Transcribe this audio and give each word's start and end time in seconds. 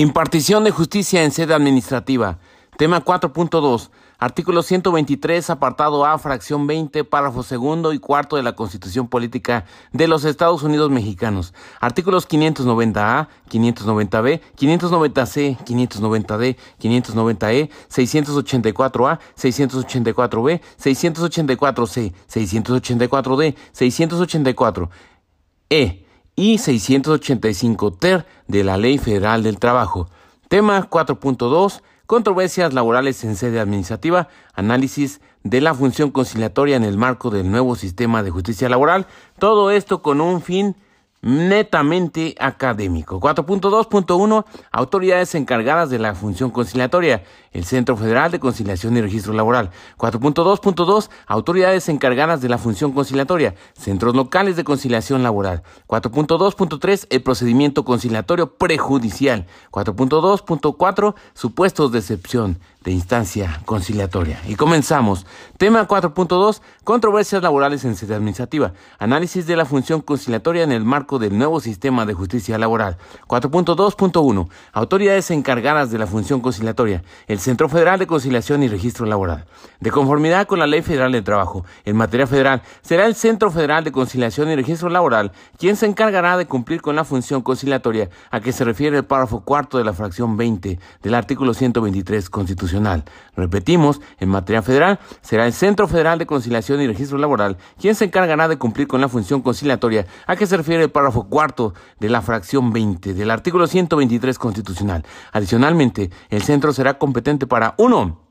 Impartición 0.00 0.64
de 0.64 0.70
justicia 0.70 1.22
en 1.24 1.30
sede 1.30 1.52
administrativa. 1.52 2.38
Tema 2.78 3.04
4.2. 3.04 3.90
Artículo 4.16 4.62
123, 4.62 5.50
apartado 5.50 6.06
A, 6.06 6.16
fracción 6.16 6.66
20, 6.66 7.04
párrafo 7.04 7.42
segundo 7.42 7.92
y 7.92 7.98
cuarto 7.98 8.36
de 8.36 8.42
la 8.42 8.54
Constitución 8.54 9.08
Política 9.08 9.66
de 9.92 10.08
los 10.08 10.24
Estados 10.24 10.62
Unidos 10.62 10.90
Mexicanos. 10.90 11.52
Artículos 11.80 12.26
590A, 12.26 13.28
590B, 13.50 14.40
590C, 14.56 15.58
590D, 15.66 16.56
590E, 16.80 17.68
684A, 17.90 19.18
684B, 19.36 20.62
684C, 20.78 22.14
684D, 22.26 23.54
684E 23.74 26.09
y 26.36 26.58
685 26.58 27.92
ter 27.92 28.26
de 28.48 28.64
la 28.64 28.76
Ley 28.76 28.98
Federal 28.98 29.42
del 29.42 29.58
Trabajo. 29.58 30.08
Tema 30.48 30.88
4.2. 30.88 31.82
Controversias 32.06 32.74
laborales 32.74 33.22
en 33.24 33.36
sede 33.36 33.60
administrativa. 33.60 34.28
Análisis 34.54 35.20
de 35.44 35.60
la 35.60 35.74
función 35.74 36.10
conciliatoria 36.10 36.76
en 36.76 36.84
el 36.84 36.98
marco 36.98 37.30
del 37.30 37.50
nuevo 37.50 37.76
sistema 37.76 38.22
de 38.22 38.30
justicia 38.30 38.68
laboral. 38.68 39.06
Todo 39.38 39.70
esto 39.70 40.02
con 40.02 40.20
un 40.20 40.42
fin 40.42 40.76
netamente 41.22 42.34
académico. 42.38 43.20
4.2.1 43.20 44.44
Autoridades 44.70 45.34
encargadas 45.34 45.90
de 45.90 45.98
la 45.98 46.14
función 46.14 46.50
conciliatoria. 46.50 47.22
El 47.52 47.64
Centro 47.64 47.96
Federal 47.96 48.30
de 48.30 48.38
Conciliación 48.38 48.96
y 48.96 49.00
Registro 49.00 49.32
Laboral. 49.32 49.70
4.2.2 49.98 51.10
Autoridades 51.26 51.88
encargadas 51.88 52.40
de 52.40 52.48
la 52.48 52.58
función 52.58 52.92
conciliatoria. 52.92 53.56
Centros 53.72 54.14
locales 54.14 54.54
de 54.54 54.62
conciliación 54.62 55.24
laboral. 55.24 55.62
4.2.3 55.88 57.06
El 57.10 57.22
procedimiento 57.22 57.84
conciliatorio 57.84 58.56
prejudicial. 58.56 59.46
4.2.4 59.72 61.14
Supuestos 61.34 61.90
de 61.90 61.98
excepción 61.98 62.58
de 62.84 62.92
instancia 62.92 63.60
conciliatoria. 63.66 64.40
Y 64.46 64.54
comenzamos. 64.54 65.26
Tema 65.58 65.86
4.2. 65.86 66.60
Controversias 66.84 67.42
laborales 67.42 67.84
en 67.84 67.96
sede 67.96 68.14
administrativa. 68.14 68.72
Análisis 68.98 69.46
de 69.46 69.56
la 69.56 69.66
función 69.66 70.00
conciliatoria 70.00 70.62
en 70.62 70.72
el 70.72 70.84
marco 70.84 71.18
del 71.18 71.36
nuevo 71.36 71.60
sistema 71.60 72.06
de 72.06 72.14
justicia 72.14 72.58
laboral. 72.58 72.96
4.2.1. 73.26 74.48
Autoridades 74.72 75.30
encargadas 75.30 75.90
de 75.90 75.98
la 75.98 76.06
función 76.06 76.40
conciliatoria. 76.40 77.02
El 77.26 77.39
Centro 77.40 77.68
Federal 77.68 77.98
de 77.98 78.06
Conciliación 78.06 78.62
y 78.62 78.68
Registro 78.68 79.06
Laboral. 79.06 79.46
De 79.80 79.90
conformidad 79.90 80.46
con 80.46 80.58
la 80.58 80.66
Ley 80.66 80.82
Federal 80.82 81.12
de 81.12 81.22
Trabajo, 81.22 81.64
en 81.84 81.96
materia 81.96 82.26
federal, 82.26 82.62
será 82.82 83.06
el 83.06 83.14
Centro 83.14 83.50
Federal 83.50 83.82
de 83.84 83.92
Conciliación 83.92 84.50
y 84.50 84.56
Registro 84.56 84.90
Laboral 84.90 85.32
quien 85.58 85.76
se 85.76 85.86
encargará 85.86 86.36
de 86.36 86.46
cumplir 86.46 86.82
con 86.82 86.96
la 86.96 87.04
función 87.04 87.42
conciliatoria 87.42 88.10
a 88.30 88.40
que 88.40 88.52
se 88.52 88.64
refiere 88.64 88.98
el 88.98 89.04
párrafo 89.04 89.40
cuarto 89.40 89.78
de 89.78 89.84
la 89.84 89.92
fracción 89.92 90.36
20 90.36 90.78
del 91.02 91.14
artículo 91.14 91.54
123 91.54 92.28
constitucional 92.30 93.04
Repetimos, 93.36 94.00
en 94.18 94.28
materia 94.28 94.60
federal, 94.60 94.98
será 95.22 95.46
el 95.46 95.52
Centro 95.52 95.88
Federal 95.88 96.18
de 96.18 96.26
Conciliación 96.26 96.80
y 96.80 96.86
Registro 96.86 97.16
Laboral 97.16 97.56
quien 97.80 97.94
se 97.94 98.04
encargará 98.04 98.48
de 98.48 98.58
cumplir 98.58 98.86
con 98.86 99.00
la 99.00 99.08
función 99.08 99.40
conciliatoria 99.40 100.06
a 100.26 100.36
que 100.36 100.46
se 100.46 100.56
refiere 100.56 100.82
el 100.82 100.90
párrafo 100.90 101.28
cuarto 101.28 101.74
de 101.98 102.10
la 102.10 102.20
fracción 102.20 102.72
20 102.72 103.14
del 103.14 103.30
artículo 103.30 103.66
123 103.66 104.38
constitucional. 104.38 105.04
Adicionalmente, 105.32 106.10
el 106.28 106.42
centro 106.42 106.72
será 106.72 106.98
competente 106.98 107.29
para 107.38 107.74
uno 107.78 108.29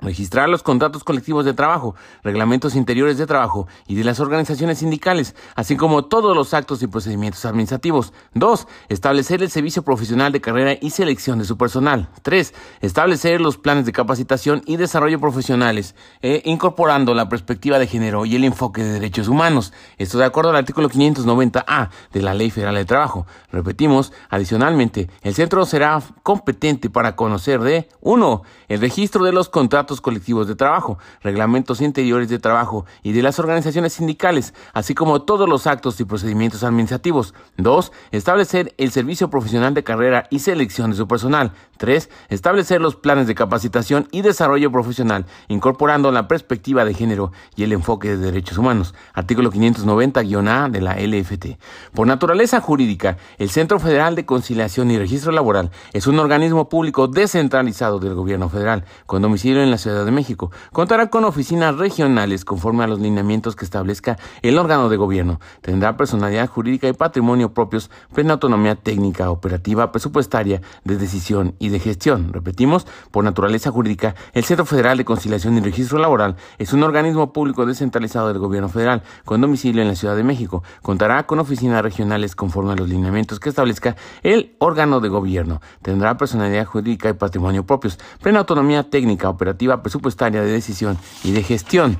Registrar 0.00 0.48
los 0.48 0.62
contratos 0.62 1.04
colectivos 1.04 1.44
de 1.44 1.52
trabajo, 1.52 1.94
reglamentos 2.22 2.74
interiores 2.74 3.18
de 3.18 3.26
trabajo 3.26 3.68
y 3.86 3.96
de 3.96 4.04
las 4.04 4.18
organizaciones 4.20 4.78
sindicales, 4.78 5.34
así 5.56 5.76
como 5.76 6.06
todos 6.06 6.34
los 6.34 6.54
actos 6.54 6.82
y 6.82 6.86
procedimientos 6.86 7.44
administrativos. 7.44 8.12
2. 8.34 8.66
Establecer 8.88 9.42
el 9.42 9.50
servicio 9.50 9.82
profesional 9.82 10.32
de 10.32 10.40
carrera 10.40 10.78
y 10.80 10.90
selección 10.90 11.38
de 11.38 11.44
su 11.44 11.58
personal. 11.58 12.08
3. 12.22 12.54
Establecer 12.80 13.40
los 13.40 13.58
planes 13.58 13.84
de 13.84 13.92
capacitación 13.92 14.62
y 14.64 14.76
desarrollo 14.76 15.20
profesionales, 15.20 15.94
e 16.22 16.42
incorporando 16.44 17.14
la 17.14 17.28
perspectiva 17.28 17.78
de 17.78 17.86
género 17.86 18.24
y 18.24 18.36
el 18.36 18.44
enfoque 18.44 18.82
de 18.82 18.92
derechos 18.92 19.28
humanos. 19.28 19.72
Esto 19.98 20.18
de 20.18 20.24
acuerdo 20.24 20.50
al 20.50 20.56
artículo 20.56 20.88
590A 20.88 21.90
de 22.12 22.22
la 22.22 22.34
Ley 22.34 22.50
Federal 22.50 22.74
de 22.74 22.84
Trabajo. 22.84 23.26
Repetimos, 23.50 24.12
adicionalmente, 24.28 25.10
el 25.22 25.34
centro 25.34 25.66
será 25.66 26.00
competente 26.22 26.88
para 26.90 27.16
conocer 27.16 27.60
de 27.60 27.88
1. 28.00 28.42
El 28.68 28.80
registro 28.80 29.24
de 29.24 29.32
los 29.32 29.48
contratos 29.48 29.89
colectivos 29.98 30.46
de 30.46 30.56
trabajo, 30.56 30.98
reglamentos 31.22 31.80
interiores 31.80 32.28
de 32.28 32.38
trabajo 32.38 32.84
y 33.02 33.12
de 33.12 33.22
las 33.22 33.38
organizaciones 33.38 33.94
sindicales, 33.94 34.52
así 34.74 34.94
como 34.94 35.22
todos 35.22 35.48
los 35.48 35.66
actos 35.66 35.98
y 36.00 36.04
procedimientos 36.04 36.64
administrativos. 36.64 37.32
2. 37.56 37.92
Establecer 38.10 38.74
el 38.76 38.90
servicio 38.90 39.30
profesional 39.30 39.72
de 39.72 39.84
carrera 39.84 40.26
y 40.28 40.40
selección 40.40 40.90
de 40.90 40.98
su 40.98 41.08
personal. 41.08 41.52
3. 41.78 42.10
Establecer 42.28 42.82
los 42.82 42.96
planes 42.96 43.26
de 43.26 43.34
capacitación 43.34 44.06
y 44.10 44.20
desarrollo 44.20 44.70
profesional, 44.70 45.24
incorporando 45.48 46.12
la 46.12 46.28
perspectiva 46.28 46.84
de 46.84 46.92
género 46.92 47.32
y 47.56 47.62
el 47.62 47.72
enfoque 47.72 48.08
de 48.08 48.18
derechos 48.18 48.58
humanos. 48.58 48.94
Artículo 49.14 49.50
590-A 49.50 50.68
de 50.68 50.80
la 50.80 50.96
LFT. 50.96 51.58
Por 51.94 52.06
naturaleza 52.06 52.60
jurídica, 52.60 53.16
el 53.38 53.48
Centro 53.48 53.78
Federal 53.78 54.14
de 54.14 54.26
Conciliación 54.26 54.90
y 54.90 54.98
Registro 54.98 55.32
Laboral 55.32 55.70
es 55.92 56.06
un 56.06 56.18
organismo 56.18 56.68
público 56.68 57.08
descentralizado 57.08 57.98
del 57.98 58.14
gobierno 58.14 58.48
federal, 58.48 58.84
con 59.06 59.22
domicilio 59.22 59.62
en 59.62 59.70
la 59.70 59.78
Ciudad 59.80 60.04
de 60.04 60.12
México. 60.12 60.52
Contará 60.72 61.10
con 61.10 61.24
oficinas 61.24 61.76
regionales 61.76 62.44
conforme 62.44 62.84
a 62.84 62.86
los 62.86 63.00
lineamientos 63.00 63.56
que 63.56 63.64
establezca 63.64 64.16
el 64.42 64.58
órgano 64.58 64.88
de 64.88 64.96
gobierno. 64.96 65.40
Tendrá 65.60 65.96
personalidad 65.96 66.48
jurídica 66.48 66.86
y 66.86 66.92
patrimonio 66.92 67.52
propios, 67.52 67.90
plena 68.14 68.34
autonomía 68.34 68.76
técnica, 68.76 69.30
operativa, 69.30 69.90
presupuestaria, 69.90 70.62
de 70.84 70.96
decisión 70.96 71.56
y 71.58 71.70
de 71.70 71.80
gestión. 71.80 72.32
Repetimos, 72.32 72.86
por 73.10 73.24
naturaleza 73.24 73.72
jurídica, 73.72 74.14
el 74.32 74.44
Centro 74.44 74.66
Federal 74.66 74.98
de 74.98 75.04
Conciliación 75.04 75.56
y 75.56 75.60
Registro 75.60 75.98
Laboral 75.98 76.36
es 76.58 76.72
un 76.72 76.82
organismo 76.82 77.32
público 77.32 77.66
descentralizado 77.66 78.28
del 78.28 78.38
gobierno 78.38 78.68
federal, 78.68 79.02
con 79.24 79.40
domicilio 79.40 79.82
en 79.82 79.88
la 79.88 79.96
Ciudad 79.96 80.14
de 80.14 80.22
México. 80.22 80.62
Contará 80.82 81.26
con 81.26 81.38
oficinas 81.38 81.82
regionales 81.82 82.36
conforme 82.36 82.72
a 82.72 82.76
los 82.76 82.88
lineamientos 82.88 83.40
que 83.40 83.48
establezca 83.48 83.96
el 84.22 84.54
órgano 84.58 85.00
de 85.00 85.08
gobierno. 85.08 85.60
Tendrá 85.82 86.16
personalidad 86.16 86.66
jurídica 86.66 87.08
y 87.08 87.14
patrimonio 87.14 87.64
propios, 87.64 87.98
plena 88.20 88.40
autonomía 88.40 88.90
técnica, 88.90 89.28
operativa, 89.28 89.69
presupuestaria 89.78 90.42
de 90.42 90.52
decisión 90.52 90.98
y 91.24 91.32
de 91.32 91.42
gestión. 91.42 91.98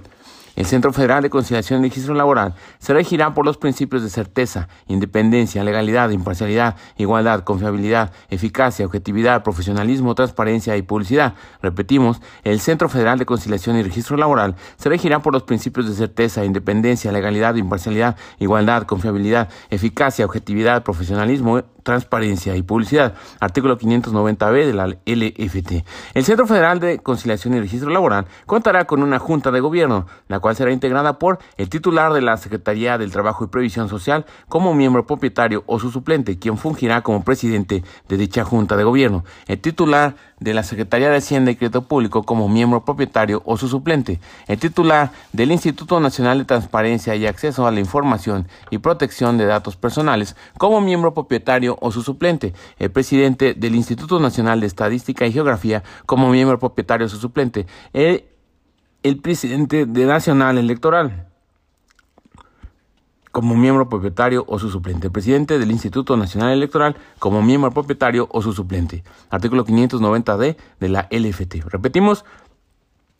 El 0.60 0.66
Centro 0.66 0.92
Federal 0.92 1.22
de 1.22 1.30
Conciliación 1.30 1.80
y 1.80 1.88
Registro 1.88 2.12
Laboral 2.12 2.54
se 2.80 2.92
regirá 2.92 3.32
por 3.32 3.46
los 3.46 3.56
principios 3.56 4.02
de 4.02 4.10
certeza, 4.10 4.68
independencia, 4.88 5.64
legalidad, 5.64 6.10
imparcialidad, 6.10 6.76
igualdad, 6.98 7.44
confiabilidad, 7.44 8.12
eficacia, 8.28 8.84
objetividad, 8.84 9.42
profesionalismo, 9.42 10.14
transparencia 10.14 10.76
y 10.76 10.82
publicidad. 10.82 11.32
Repetimos, 11.62 12.20
el 12.44 12.60
Centro 12.60 12.90
Federal 12.90 13.18
de 13.18 13.24
Conciliación 13.24 13.76
y 13.76 13.82
Registro 13.82 14.18
Laboral 14.18 14.54
se 14.76 14.90
regirá 14.90 15.20
por 15.20 15.32
los 15.32 15.44
principios 15.44 15.88
de 15.88 15.94
certeza, 15.94 16.44
independencia, 16.44 17.10
legalidad, 17.10 17.54
imparcialidad, 17.54 18.16
igualdad, 18.38 18.82
confiabilidad, 18.82 19.48
eficacia, 19.70 20.26
objetividad, 20.26 20.82
profesionalismo, 20.82 21.62
transparencia 21.82 22.54
y 22.56 22.62
publicidad. 22.62 23.14
Artículo 23.40 23.78
590b 23.78 24.66
de 24.66 24.74
la 24.74 24.86
LFT. 24.86 25.84
El 26.14 26.24
Centro 26.24 26.46
Federal 26.46 26.80
de 26.80 26.98
Conciliación 26.98 27.54
y 27.54 27.60
Registro 27.60 27.90
Laboral 27.90 28.26
contará 28.46 28.84
con 28.84 29.02
una 29.02 29.18
junta 29.18 29.50
de 29.50 29.60
gobierno, 29.60 30.06
la 30.28 30.40
cual 30.40 30.49
será 30.54 30.72
integrada 30.72 31.18
por 31.18 31.38
el 31.56 31.68
titular 31.68 32.12
de 32.12 32.20
la 32.20 32.36
Secretaría 32.36 32.98
del 32.98 33.12
Trabajo 33.12 33.44
y 33.44 33.48
Previsión 33.48 33.88
Social 33.88 34.26
como 34.48 34.74
miembro 34.74 35.06
propietario 35.06 35.64
o 35.66 35.78
su 35.78 35.90
suplente, 35.90 36.38
quien 36.38 36.58
fungirá 36.58 37.02
como 37.02 37.24
presidente 37.24 37.82
de 38.08 38.16
dicha 38.16 38.44
junta 38.44 38.76
de 38.76 38.84
gobierno. 38.84 39.24
El 39.46 39.60
titular 39.60 40.16
de 40.40 40.54
la 40.54 40.62
Secretaría 40.62 41.10
de 41.10 41.18
Hacienda 41.18 41.50
y 41.50 41.56
Crédito 41.56 41.82
Público 41.82 42.22
como 42.22 42.48
miembro 42.48 42.84
propietario 42.84 43.42
o 43.44 43.56
su 43.56 43.68
suplente. 43.68 44.20
El 44.48 44.58
titular 44.58 45.12
del 45.32 45.52
Instituto 45.52 46.00
Nacional 46.00 46.38
de 46.38 46.44
Transparencia 46.46 47.14
y 47.14 47.26
Acceso 47.26 47.66
a 47.66 47.70
la 47.70 47.80
Información 47.80 48.48
y 48.70 48.78
Protección 48.78 49.38
de 49.38 49.44
Datos 49.44 49.76
Personales 49.76 50.36
como 50.58 50.80
miembro 50.80 51.14
propietario 51.14 51.76
o 51.80 51.92
su 51.92 52.02
suplente. 52.02 52.54
El 52.78 52.90
presidente 52.90 53.54
del 53.54 53.74
Instituto 53.74 54.18
Nacional 54.18 54.60
de 54.60 54.66
Estadística 54.66 55.26
y 55.26 55.32
Geografía 55.32 55.82
como 56.06 56.30
miembro 56.30 56.58
propietario 56.58 57.06
o 57.06 57.10
su 57.10 57.18
suplente. 57.18 57.66
El, 57.92 58.24
el 59.02 59.18
presidente 59.18 59.86
de 59.86 60.04
Nacional 60.04 60.58
Electoral 60.58 61.26
como 63.32 63.54
miembro 63.54 63.88
propietario 63.88 64.44
o 64.48 64.58
su 64.58 64.70
suplente. 64.70 65.08
Presidente 65.08 65.58
del 65.58 65.70
Instituto 65.70 66.16
Nacional 66.16 66.52
Electoral 66.52 66.96
como 67.18 67.42
miembro 67.42 67.70
propietario 67.70 68.28
o 68.30 68.42
su 68.42 68.52
suplente. 68.52 69.04
Artículo 69.30 69.64
590D 69.64 70.56
de 70.80 70.88
la 70.88 71.08
LFT. 71.10 71.64
Repetimos, 71.66 72.24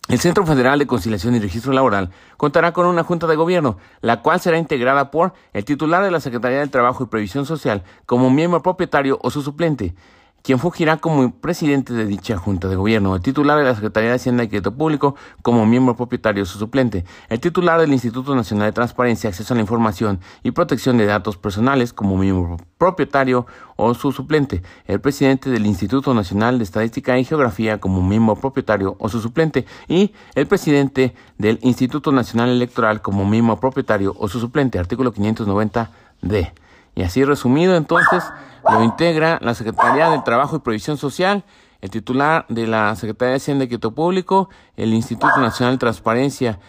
el 0.08 0.18
Centro 0.18 0.44
Federal 0.44 0.78
de 0.78 0.88
Conciliación 0.88 1.36
y 1.36 1.38
Registro 1.38 1.72
Laboral 1.72 2.10
contará 2.36 2.72
con 2.72 2.86
una 2.86 3.04
Junta 3.04 3.28
de 3.28 3.36
Gobierno, 3.36 3.78
la 4.00 4.22
cual 4.22 4.40
será 4.40 4.58
integrada 4.58 5.12
por 5.12 5.34
el 5.52 5.64
titular 5.64 6.02
de 6.02 6.10
la 6.10 6.20
Secretaría 6.20 6.58
del 6.58 6.70
Trabajo 6.70 7.04
y 7.04 7.06
Previsión 7.06 7.46
Social 7.46 7.84
como 8.06 8.30
miembro 8.30 8.62
propietario 8.62 9.20
o 9.22 9.30
su 9.30 9.42
suplente, 9.42 9.94
quien 10.42 10.58
fungirá 10.58 10.96
como 10.96 11.32
presidente 11.32 11.92
de 11.92 12.06
dicha 12.06 12.36
Junta 12.36 12.68
de 12.68 12.76
Gobierno, 12.76 13.14
el 13.14 13.22
titular 13.22 13.58
de 13.58 13.64
la 13.64 13.74
Secretaría 13.74 14.10
de 14.10 14.16
Hacienda 14.16 14.44
y 14.44 14.48
Crédito 14.48 14.72
Público 14.72 15.14
como 15.42 15.66
miembro 15.66 15.96
propietario 15.96 16.42
o 16.42 16.46
su 16.46 16.58
suplente, 16.58 17.04
el 17.28 17.40
titular 17.40 17.80
del 17.80 17.92
Instituto 17.92 18.34
Nacional 18.34 18.68
de 18.68 18.72
Transparencia, 18.72 19.30
Acceso 19.30 19.54
a 19.54 19.56
la 19.56 19.60
Información 19.60 20.20
y 20.42 20.52
Protección 20.52 20.96
de 20.96 21.06
Datos 21.06 21.36
Personales 21.36 21.92
como 21.92 22.16
miembro 22.16 22.56
propietario 22.78 23.46
o 23.76 23.94
su 23.94 24.12
suplente, 24.12 24.62
el 24.86 25.00
presidente 25.00 25.50
del 25.50 25.66
Instituto 25.66 26.14
Nacional 26.14 26.58
de 26.58 26.64
Estadística 26.64 27.18
y 27.18 27.24
Geografía 27.24 27.78
como 27.78 28.02
miembro 28.02 28.36
propietario 28.36 28.96
o 28.98 29.08
su 29.08 29.20
suplente. 29.20 29.66
Y 29.88 30.12
el 30.34 30.46
presidente 30.46 31.14
del 31.38 31.58
Instituto 31.62 32.12
Nacional 32.12 32.50
Electoral 32.50 33.02
como 33.02 33.24
miembro 33.24 33.58
propietario 33.58 34.14
o 34.18 34.28
su 34.28 34.40
suplente, 34.40 34.78
artículo 34.78 35.12
590D. 35.12 36.52
Y 37.00 37.02
así 37.02 37.24
resumido, 37.24 37.76
entonces, 37.76 38.22
lo 38.70 38.84
integra 38.84 39.38
la 39.40 39.54
Secretaría 39.54 40.10
del 40.10 40.22
Trabajo 40.22 40.56
y 40.56 40.58
Previsión 40.58 40.98
Social, 40.98 41.44
el 41.80 41.88
titular 41.88 42.44
de 42.50 42.66
la 42.66 42.94
Secretaría 42.94 43.30
de 43.30 43.36
Hacienda 43.38 43.64
y 43.64 43.68
Quito 43.68 43.92
Público, 43.92 44.50
el 44.76 44.92
Instituto 44.92 45.40
Nacional 45.40 45.76
de 45.76 45.78
Transparencia, 45.78 46.60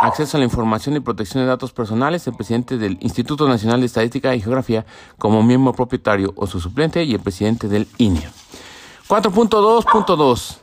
Acceso 0.00 0.36
a 0.36 0.40
la 0.40 0.44
Información 0.44 0.96
y 0.96 1.00
Protección 1.00 1.44
de 1.44 1.46
Datos 1.46 1.72
Personales, 1.72 2.26
el 2.26 2.34
presidente 2.34 2.78
del 2.78 2.98
Instituto 3.00 3.46
Nacional 3.46 3.78
de 3.78 3.86
Estadística 3.86 4.34
y 4.34 4.40
Geografía 4.40 4.84
como 5.18 5.44
miembro 5.44 5.72
propietario 5.72 6.32
o 6.34 6.48
su 6.48 6.58
suplente 6.58 7.04
y 7.04 7.14
el 7.14 7.20
presidente 7.20 7.68
del 7.68 7.86
INE. 7.96 8.28
4.2.2 9.06 10.58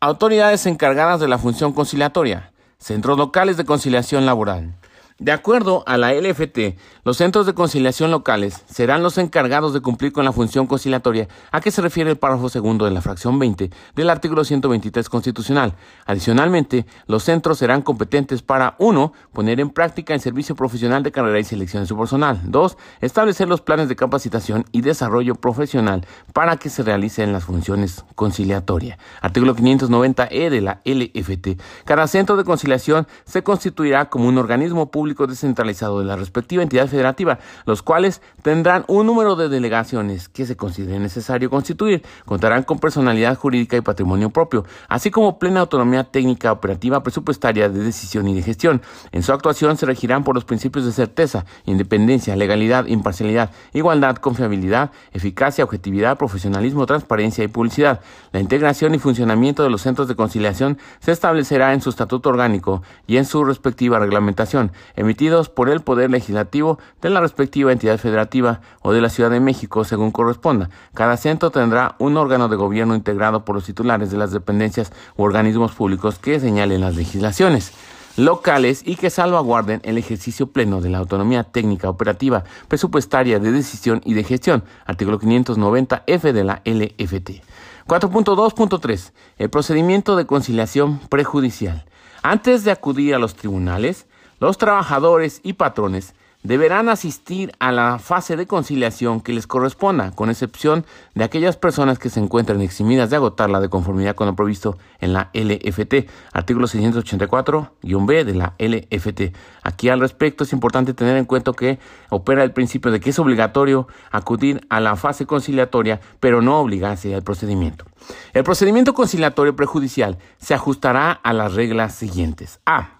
Autoridades 0.00 0.66
encargadas 0.66 1.20
de 1.20 1.28
la 1.28 1.38
función 1.38 1.72
conciliatoria. 1.72 2.52
Centros 2.76 3.16
locales 3.16 3.56
de 3.56 3.64
conciliación 3.64 4.26
laboral. 4.26 4.74
De 5.18 5.32
acuerdo 5.32 5.82
a 5.86 5.96
la 5.96 6.12
LFT, 6.12 6.76
los 7.02 7.16
centros 7.16 7.46
de 7.46 7.54
conciliación 7.54 8.10
locales 8.10 8.62
serán 8.66 9.02
los 9.02 9.16
encargados 9.16 9.72
de 9.72 9.80
cumplir 9.80 10.12
con 10.12 10.26
la 10.26 10.32
función 10.32 10.66
conciliatoria 10.66 11.26
a 11.52 11.62
que 11.62 11.70
se 11.70 11.80
refiere 11.80 12.10
el 12.10 12.18
párrafo 12.18 12.50
segundo 12.50 12.84
de 12.84 12.90
la 12.90 13.00
fracción 13.00 13.38
20 13.38 13.70
del 13.94 14.10
artículo 14.10 14.44
123 14.44 15.08
constitucional. 15.08 15.72
Adicionalmente, 16.04 16.84
los 17.06 17.22
centros 17.22 17.56
serán 17.56 17.80
competentes 17.80 18.42
para 18.42 18.76
1. 18.78 19.14
poner 19.32 19.58
en 19.58 19.70
práctica 19.70 20.12
el 20.12 20.20
servicio 20.20 20.54
profesional 20.54 21.02
de 21.02 21.12
carrera 21.12 21.40
y 21.40 21.44
selección 21.44 21.84
de 21.84 21.86
su 21.86 21.96
personal, 21.96 22.38
2. 22.44 22.76
establecer 23.00 23.48
los 23.48 23.62
planes 23.62 23.88
de 23.88 23.96
capacitación 23.96 24.66
y 24.70 24.82
desarrollo 24.82 25.34
profesional 25.36 26.06
para 26.34 26.58
que 26.58 26.68
se 26.68 26.82
realicen 26.82 27.32
las 27.32 27.44
funciones 27.44 28.04
conciliatorias. 28.16 28.98
Artículo 29.22 29.56
590E 29.56 30.50
de 30.50 30.60
la 30.60 30.82
LFT. 30.84 31.58
Cada 31.86 32.06
centro 32.06 32.36
de 32.36 32.44
conciliación 32.44 33.06
se 33.24 33.42
constituirá 33.42 34.10
como 34.10 34.28
un 34.28 34.36
organismo 34.36 34.90
público 34.90 35.05
descentralizado 35.14 36.00
de 36.00 36.04
la 36.04 36.16
respectiva 36.16 36.62
entidad 36.62 36.88
federativa, 36.88 37.38
los 37.64 37.82
cuales 37.82 38.20
tendrán 38.42 38.84
un 38.88 39.06
número 39.06 39.36
de 39.36 39.48
delegaciones 39.48 40.28
que 40.28 40.46
se 40.46 40.56
considere 40.56 40.98
necesario 40.98 41.50
constituir, 41.50 42.02
contarán 42.24 42.62
con 42.62 42.78
personalidad 42.78 43.36
jurídica 43.36 43.76
y 43.76 43.80
patrimonio 43.80 44.30
propio, 44.30 44.64
así 44.88 45.10
como 45.10 45.38
plena 45.38 45.60
autonomía 45.60 46.04
técnica, 46.04 46.52
operativa, 46.52 47.02
presupuestaria, 47.02 47.68
de 47.68 47.82
decisión 47.82 48.28
y 48.28 48.34
de 48.34 48.42
gestión. 48.42 48.82
En 49.12 49.22
su 49.22 49.32
actuación 49.32 49.76
se 49.76 49.86
regirán 49.86 50.24
por 50.24 50.34
los 50.34 50.44
principios 50.44 50.84
de 50.84 50.92
certeza, 50.92 51.44
independencia, 51.64 52.36
legalidad, 52.36 52.86
imparcialidad, 52.86 53.50
igualdad, 53.72 54.16
confiabilidad, 54.16 54.90
eficacia, 55.12 55.64
objetividad, 55.64 56.18
profesionalismo, 56.18 56.86
transparencia 56.86 57.44
y 57.44 57.48
publicidad. 57.48 58.00
La 58.32 58.40
integración 58.40 58.94
y 58.94 58.98
funcionamiento 58.98 59.62
de 59.62 59.70
los 59.70 59.82
centros 59.82 60.08
de 60.08 60.16
conciliación 60.16 60.78
se 61.00 61.12
establecerá 61.12 61.72
en 61.72 61.80
su 61.80 61.90
estatuto 61.90 62.28
orgánico 62.28 62.82
y 63.06 63.16
en 63.16 63.24
su 63.24 63.44
respectiva 63.44 63.98
reglamentación, 63.98 64.72
emitidos 64.96 65.48
por 65.48 65.68
el 65.68 65.80
Poder 65.80 66.10
Legislativo 66.10 66.78
de 67.00 67.10
la 67.10 67.20
respectiva 67.20 67.72
entidad 67.72 67.98
federativa 67.98 68.60
o 68.82 68.92
de 68.92 69.00
la 69.00 69.08
Ciudad 69.08 69.30
de 69.30 69.40
México, 69.40 69.84
según 69.84 70.10
corresponda. 70.10 70.70
Cada 70.94 71.16
centro 71.16 71.50
tendrá 71.50 71.94
un 71.98 72.16
órgano 72.16 72.48
de 72.48 72.56
gobierno 72.56 72.94
integrado 72.94 73.44
por 73.44 73.54
los 73.54 73.64
titulares 73.64 74.10
de 74.10 74.18
las 74.18 74.32
dependencias 74.32 74.92
u 75.16 75.22
organismos 75.22 75.72
públicos 75.72 76.18
que 76.18 76.40
señalen 76.40 76.80
las 76.80 76.96
legislaciones 76.96 77.72
locales 78.16 78.82
y 78.84 78.96
que 78.96 79.10
salvaguarden 79.10 79.80
el 79.84 79.98
ejercicio 79.98 80.46
pleno 80.48 80.80
de 80.80 80.90
la 80.90 80.98
autonomía 80.98 81.44
técnica, 81.44 81.88
operativa, 81.88 82.44
presupuestaria, 82.68 83.38
de 83.38 83.52
decisión 83.52 84.00
y 84.04 84.14
de 84.14 84.24
gestión. 84.24 84.64
Artículo 84.86 85.20
590F 85.20 86.32
de 86.32 86.44
la 86.44 86.62
LFT. 86.64 87.42
4.2.3. 87.86 89.12
El 89.38 89.50
procedimiento 89.50 90.16
de 90.16 90.26
conciliación 90.26 90.98
prejudicial. 91.08 91.84
Antes 92.22 92.64
de 92.64 92.72
acudir 92.72 93.14
a 93.14 93.18
los 93.18 93.34
tribunales, 93.34 94.06
los 94.38 94.58
trabajadores 94.58 95.40
y 95.42 95.54
patrones 95.54 96.14
deberán 96.46 96.88
asistir 96.88 97.52
a 97.58 97.72
la 97.72 97.98
fase 97.98 98.36
de 98.36 98.46
conciliación 98.46 99.20
que 99.20 99.32
les 99.32 99.46
corresponda, 99.46 100.12
con 100.12 100.30
excepción 100.30 100.86
de 101.14 101.24
aquellas 101.24 101.56
personas 101.56 101.98
que 101.98 102.08
se 102.08 102.20
encuentren 102.20 102.60
eximidas 102.60 103.10
de 103.10 103.16
agotarla 103.16 103.60
de 103.60 103.68
conformidad 103.68 104.14
con 104.14 104.28
lo 104.28 104.36
previsto 104.36 104.78
en 105.00 105.12
la 105.12 105.30
LFT, 105.34 106.08
artículo 106.32 106.68
684-B 106.68 108.24
de 108.24 108.34
la 108.34 108.54
LFT. 108.58 109.34
Aquí 109.62 109.88
al 109.88 110.00
respecto 110.00 110.44
es 110.44 110.52
importante 110.52 110.94
tener 110.94 111.16
en 111.16 111.24
cuenta 111.24 111.52
que 111.52 111.78
opera 112.10 112.44
el 112.44 112.52
principio 112.52 112.92
de 112.92 113.00
que 113.00 113.10
es 113.10 113.18
obligatorio 113.18 113.88
acudir 114.12 114.64
a 114.68 114.80
la 114.80 114.94
fase 114.96 115.26
conciliatoria, 115.26 116.00
pero 116.20 116.42
no 116.42 116.60
obligarse 116.60 117.14
al 117.14 117.22
procedimiento. 117.22 117.84
El 118.32 118.44
procedimiento 118.44 118.94
conciliatorio 118.94 119.56
prejudicial 119.56 120.18
se 120.38 120.54
ajustará 120.54 121.10
a 121.10 121.32
las 121.32 121.54
reglas 121.54 121.94
siguientes. 121.94 122.60
A 122.66 122.95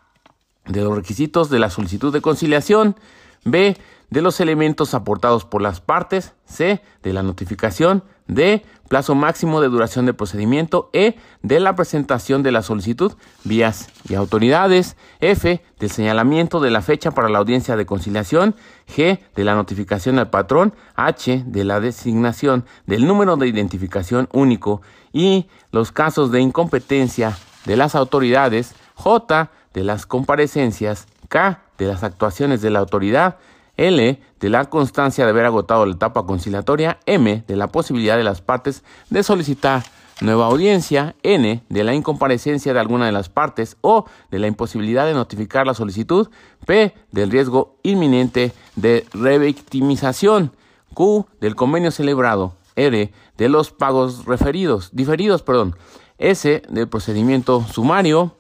de 0.66 0.82
los 0.82 0.96
requisitos 0.96 1.50
de 1.50 1.58
la 1.58 1.70
solicitud 1.70 2.12
de 2.12 2.20
conciliación, 2.20 2.96
B, 3.44 3.76
de 4.10 4.22
los 4.22 4.40
elementos 4.40 4.94
aportados 4.94 5.44
por 5.44 5.62
las 5.62 5.80
partes, 5.80 6.34
C, 6.44 6.80
de 7.02 7.12
la 7.12 7.22
notificación, 7.22 8.04
D, 8.28 8.64
plazo 8.88 9.14
máximo 9.14 9.60
de 9.60 9.68
duración 9.68 10.06
del 10.06 10.14
procedimiento, 10.14 10.90
E, 10.92 11.16
de 11.42 11.60
la 11.60 11.74
presentación 11.74 12.42
de 12.42 12.52
la 12.52 12.62
solicitud, 12.62 13.12
vías 13.44 13.88
y 14.08 14.14
autoridades, 14.14 14.96
F, 15.20 15.62
del 15.78 15.90
señalamiento 15.90 16.60
de 16.60 16.70
la 16.70 16.82
fecha 16.82 17.10
para 17.10 17.28
la 17.28 17.38
audiencia 17.38 17.76
de 17.76 17.86
conciliación, 17.86 18.54
G, 18.88 19.20
de 19.34 19.44
la 19.44 19.54
notificación 19.54 20.18
al 20.18 20.30
patrón, 20.30 20.74
H, 20.94 21.44
de 21.46 21.64
la 21.64 21.80
designación 21.80 22.64
del 22.86 23.06
número 23.06 23.36
de 23.36 23.48
identificación 23.48 24.28
único 24.32 24.82
y 25.12 25.48
los 25.72 25.92
casos 25.92 26.30
de 26.30 26.40
incompetencia 26.40 27.36
de 27.64 27.76
las 27.76 27.94
autoridades, 27.94 28.74
J, 28.94 29.50
de 29.76 29.84
las 29.84 30.06
comparecencias, 30.06 31.06
K 31.28 31.60
de 31.76 31.84
las 31.84 32.02
actuaciones 32.02 32.62
de 32.62 32.70
la 32.70 32.78
autoridad, 32.78 33.36
L 33.76 34.18
de 34.40 34.48
la 34.48 34.64
constancia 34.64 35.24
de 35.24 35.30
haber 35.30 35.44
agotado 35.44 35.84
la 35.84 35.92
etapa 35.92 36.24
conciliatoria, 36.24 36.98
M 37.04 37.44
de 37.46 37.56
la 37.56 37.68
posibilidad 37.68 38.16
de 38.16 38.24
las 38.24 38.40
partes 38.40 38.82
de 39.10 39.22
solicitar 39.22 39.84
nueva 40.22 40.46
audiencia, 40.46 41.14
N 41.22 41.62
de 41.68 41.84
la 41.84 41.92
incomparecencia 41.92 42.72
de 42.72 42.80
alguna 42.80 43.04
de 43.04 43.12
las 43.12 43.28
partes 43.28 43.76
o 43.82 44.06
de 44.30 44.38
la 44.38 44.46
imposibilidad 44.46 45.04
de 45.04 45.12
notificar 45.12 45.66
la 45.66 45.74
solicitud, 45.74 46.30
P 46.64 46.94
del 47.12 47.30
riesgo 47.30 47.76
inminente 47.82 48.52
de 48.76 49.04
revictimización, 49.12 50.52
Q 50.94 51.26
del 51.38 51.54
convenio 51.54 51.90
celebrado, 51.90 52.54
R 52.76 53.12
de 53.36 53.48
los 53.50 53.72
pagos 53.72 54.24
referidos, 54.24 54.88
diferidos, 54.94 55.42
perdón, 55.42 55.76
S 56.16 56.62
del 56.66 56.88
procedimiento 56.88 57.62
sumario, 57.70 58.36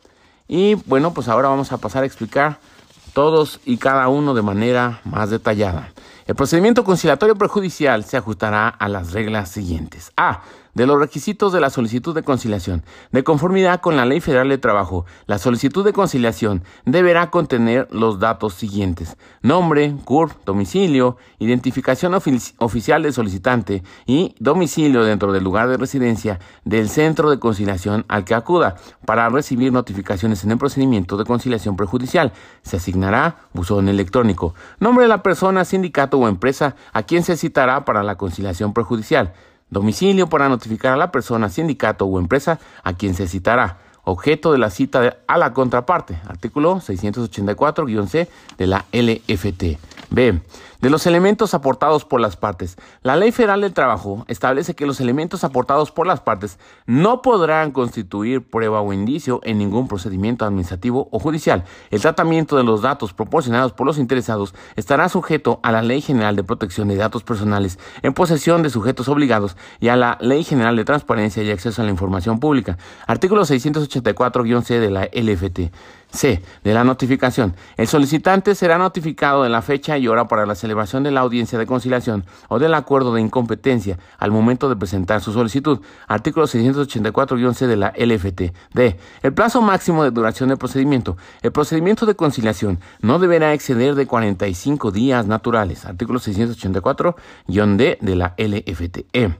y 0.48 0.74
bueno, 0.74 1.12
pues 1.12 1.28
ahora 1.28 1.48
vamos 1.48 1.72
a 1.72 1.78
pasar 1.78 2.02
a 2.02 2.06
explicar 2.06 2.58
todos 3.12 3.60
y 3.64 3.78
cada 3.78 4.08
uno 4.08 4.34
de 4.34 4.42
manera 4.42 5.00
más 5.04 5.30
detallada. 5.30 5.90
El 6.26 6.34
procedimiento 6.34 6.84
conciliatorio 6.84 7.36
prejudicial 7.36 8.04
se 8.04 8.16
ajustará 8.16 8.68
a 8.68 8.88
las 8.88 9.12
reglas 9.12 9.50
siguientes. 9.50 10.12
A 10.16 10.42
de 10.76 10.86
los 10.86 11.00
requisitos 11.00 11.54
de 11.54 11.60
la 11.60 11.70
solicitud 11.70 12.14
de 12.14 12.22
conciliación. 12.22 12.84
De 13.10 13.24
conformidad 13.24 13.80
con 13.80 13.96
la 13.96 14.04
Ley 14.04 14.20
Federal 14.20 14.50
de 14.50 14.58
Trabajo, 14.58 15.06
la 15.26 15.38
solicitud 15.38 15.82
de 15.84 15.94
conciliación 15.94 16.62
deberá 16.84 17.30
contener 17.30 17.88
los 17.90 18.20
datos 18.20 18.52
siguientes. 18.52 19.16
Nombre, 19.40 19.96
CURP, 20.04 20.32
domicilio, 20.44 21.16
identificación 21.38 22.12
oficial 22.14 23.02
del 23.02 23.14
solicitante 23.14 23.82
y 24.04 24.34
domicilio 24.38 25.02
dentro 25.02 25.32
del 25.32 25.42
lugar 25.42 25.68
de 25.70 25.78
residencia 25.78 26.40
del 26.66 26.90
centro 26.90 27.30
de 27.30 27.38
conciliación 27.38 28.04
al 28.08 28.24
que 28.24 28.34
acuda 28.34 28.76
para 29.06 29.30
recibir 29.30 29.72
notificaciones 29.72 30.44
en 30.44 30.50
el 30.50 30.58
procedimiento 30.58 31.16
de 31.16 31.24
conciliación 31.24 31.76
prejudicial. 31.76 32.34
Se 32.60 32.76
asignará 32.76 33.38
buzón 33.54 33.88
electrónico. 33.88 34.54
Nombre 34.78 35.04
de 35.04 35.08
la 35.08 35.22
persona, 35.22 35.64
sindicato 35.64 36.18
o 36.18 36.28
empresa 36.28 36.76
a 36.92 37.04
quien 37.04 37.22
se 37.22 37.38
citará 37.38 37.86
para 37.86 38.02
la 38.02 38.16
conciliación 38.16 38.74
prejudicial. 38.74 39.32
Domicilio 39.70 40.28
para 40.28 40.48
notificar 40.48 40.92
a 40.92 40.96
la 40.96 41.10
persona, 41.10 41.48
sindicato 41.48 42.06
o 42.06 42.18
empresa 42.18 42.60
a 42.84 42.92
quien 42.92 43.14
se 43.14 43.26
citará. 43.26 43.78
Objeto 44.04 44.52
de 44.52 44.58
la 44.58 44.70
cita 44.70 45.16
a 45.26 45.36
la 45.36 45.52
contraparte. 45.52 46.20
Artículo 46.28 46.76
684-C 46.76 48.28
de 48.56 48.66
la 48.68 48.84
LFT. 48.92 49.78
B. 50.10 50.40
de 50.80 50.90
los 50.90 51.06
elementos 51.06 51.54
aportados 51.54 52.04
por 52.04 52.20
las 52.20 52.36
partes. 52.36 52.76
La 53.02 53.16
Ley 53.16 53.32
Federal 53.32 53.60
del 53.60 53.72
Trabajo 53.72 54.24
establece 54.28 54.74
que 54.74 54.86
los 54.86 55.00
elementos 55.00 55.44
aportados 55.44 55.90
por 55.90 56.06
las 56.06 56.20
partes 56.20 56.58
no 56.86 57.22
podrán 57.22 57.72
constituir 57.72 58.48
prueba 58.48 58.80
o 58.80 58.92
indicio 58.92 59.40
en 59.44 59.58
ningún 59.58 59.88
procedimiento 59.88 60.44
administrativo 60.44 61.08
o 61.10 61.18
judicial. 61.18 61.64
El 61.90 62.00
tratamiento 62.00 62.56
de 62.56 62.64
los 62.64 62.82
datos 62.82 63.12
proporcionados 63.12 63.72
por 63.72 63.86
los 63.86 63.98
interesados 63.98 64.54
estará 64.76 65.08
sujeto 65.08 65.60
a 65.62 65.72
la 65.72 65.82
Ley 65.82 66.00
General 66.00 66.36
de 66.36 66.44
Protección 66.44 66.88
de 66.88 66.96
Datos 66.96 67.22
Personales 67.22 67.78
en 68.02 68.14
posesión 68.14 68.62
de 68.62 68.70
sujetos 68.70 69.08
obligados 69.08 69.56
y 69.80 69.88
a 69.88 69.96
la 69.96 70.18
Ley 70.20 70.44
General 70.44 70.76
de 70.76 70.84
Transparencia 70.84 71.42
y 71.42 71.50
Acceso 71.50 71.82
a 71.82 71.84
la 71.84 71.90
Información 71.90 72.40
Pública. 72.40 72.78
Artículo 73.06 73.42
684-C 73.42 74.80
de 74.80 74.90
la 74.90 75.04
LFT. 75.12 75.70
C. 76.16 76.42
De 76.64 76.74
la 76.74 76.82
notificación. 76.82 77.54
El 77.76 77.86
solicitante 77.86 78.54
será 78.54 78.78
notificado 78.78 79.42
de 79.42 79.48
la 79.48 79.62
fecha 79.62 79.98
y 79.98 80.08
hora 80.08 80.26
para 80.26 80.46
la 80.46 80.54
celebración 80.54 81.02
de 81.02 81.10
la 81.10 81.20
audiencia 81.20 81.58
de 81.58 81.66
conciliación 81.66 82.24
o 82.48 82.58
del 82.58 82.74
acuerdo 82.74 83.14
de 83.14 83.20
incompetencia 83.20 83.98
al 84.18 84.30
momento 84.30 84.68
de 84.68 84.76
presentar 84.76 85.20
su 85.20 85.32
solicitud. 85.32 85.80
Artículo 86.08 86.46
684-C 86.46 87.66
de 87.66 87.76
la 87.76 87.92
LFT. 87.96 88.52
D. 88.74 88.98
El 89.22 89.34
plazo 89.34 89.62
máximo 89.62 90.02
de 90.02 90.10
duración 90.10 90.48
del 90.48 90.58
procedimiento. 90.58 91.16
El 91.42 91.52
procedimiento 91.52 92.06
de 92.06 92.16
conciliación 92.16 92.80
no 93.00 93.18
deberá 93.18 93.52
exceder 93.52 93.94
de 93.94 94.06
45 94.06 94.90
días 94.90 95.26
naturales. 95.26 95.84
Artículo 95.84 96.18
684-D 96.18 97.98
de 98.00 98.16
la 98.16 98.34
LFT. 98.36 99.06
E 99.12 99.30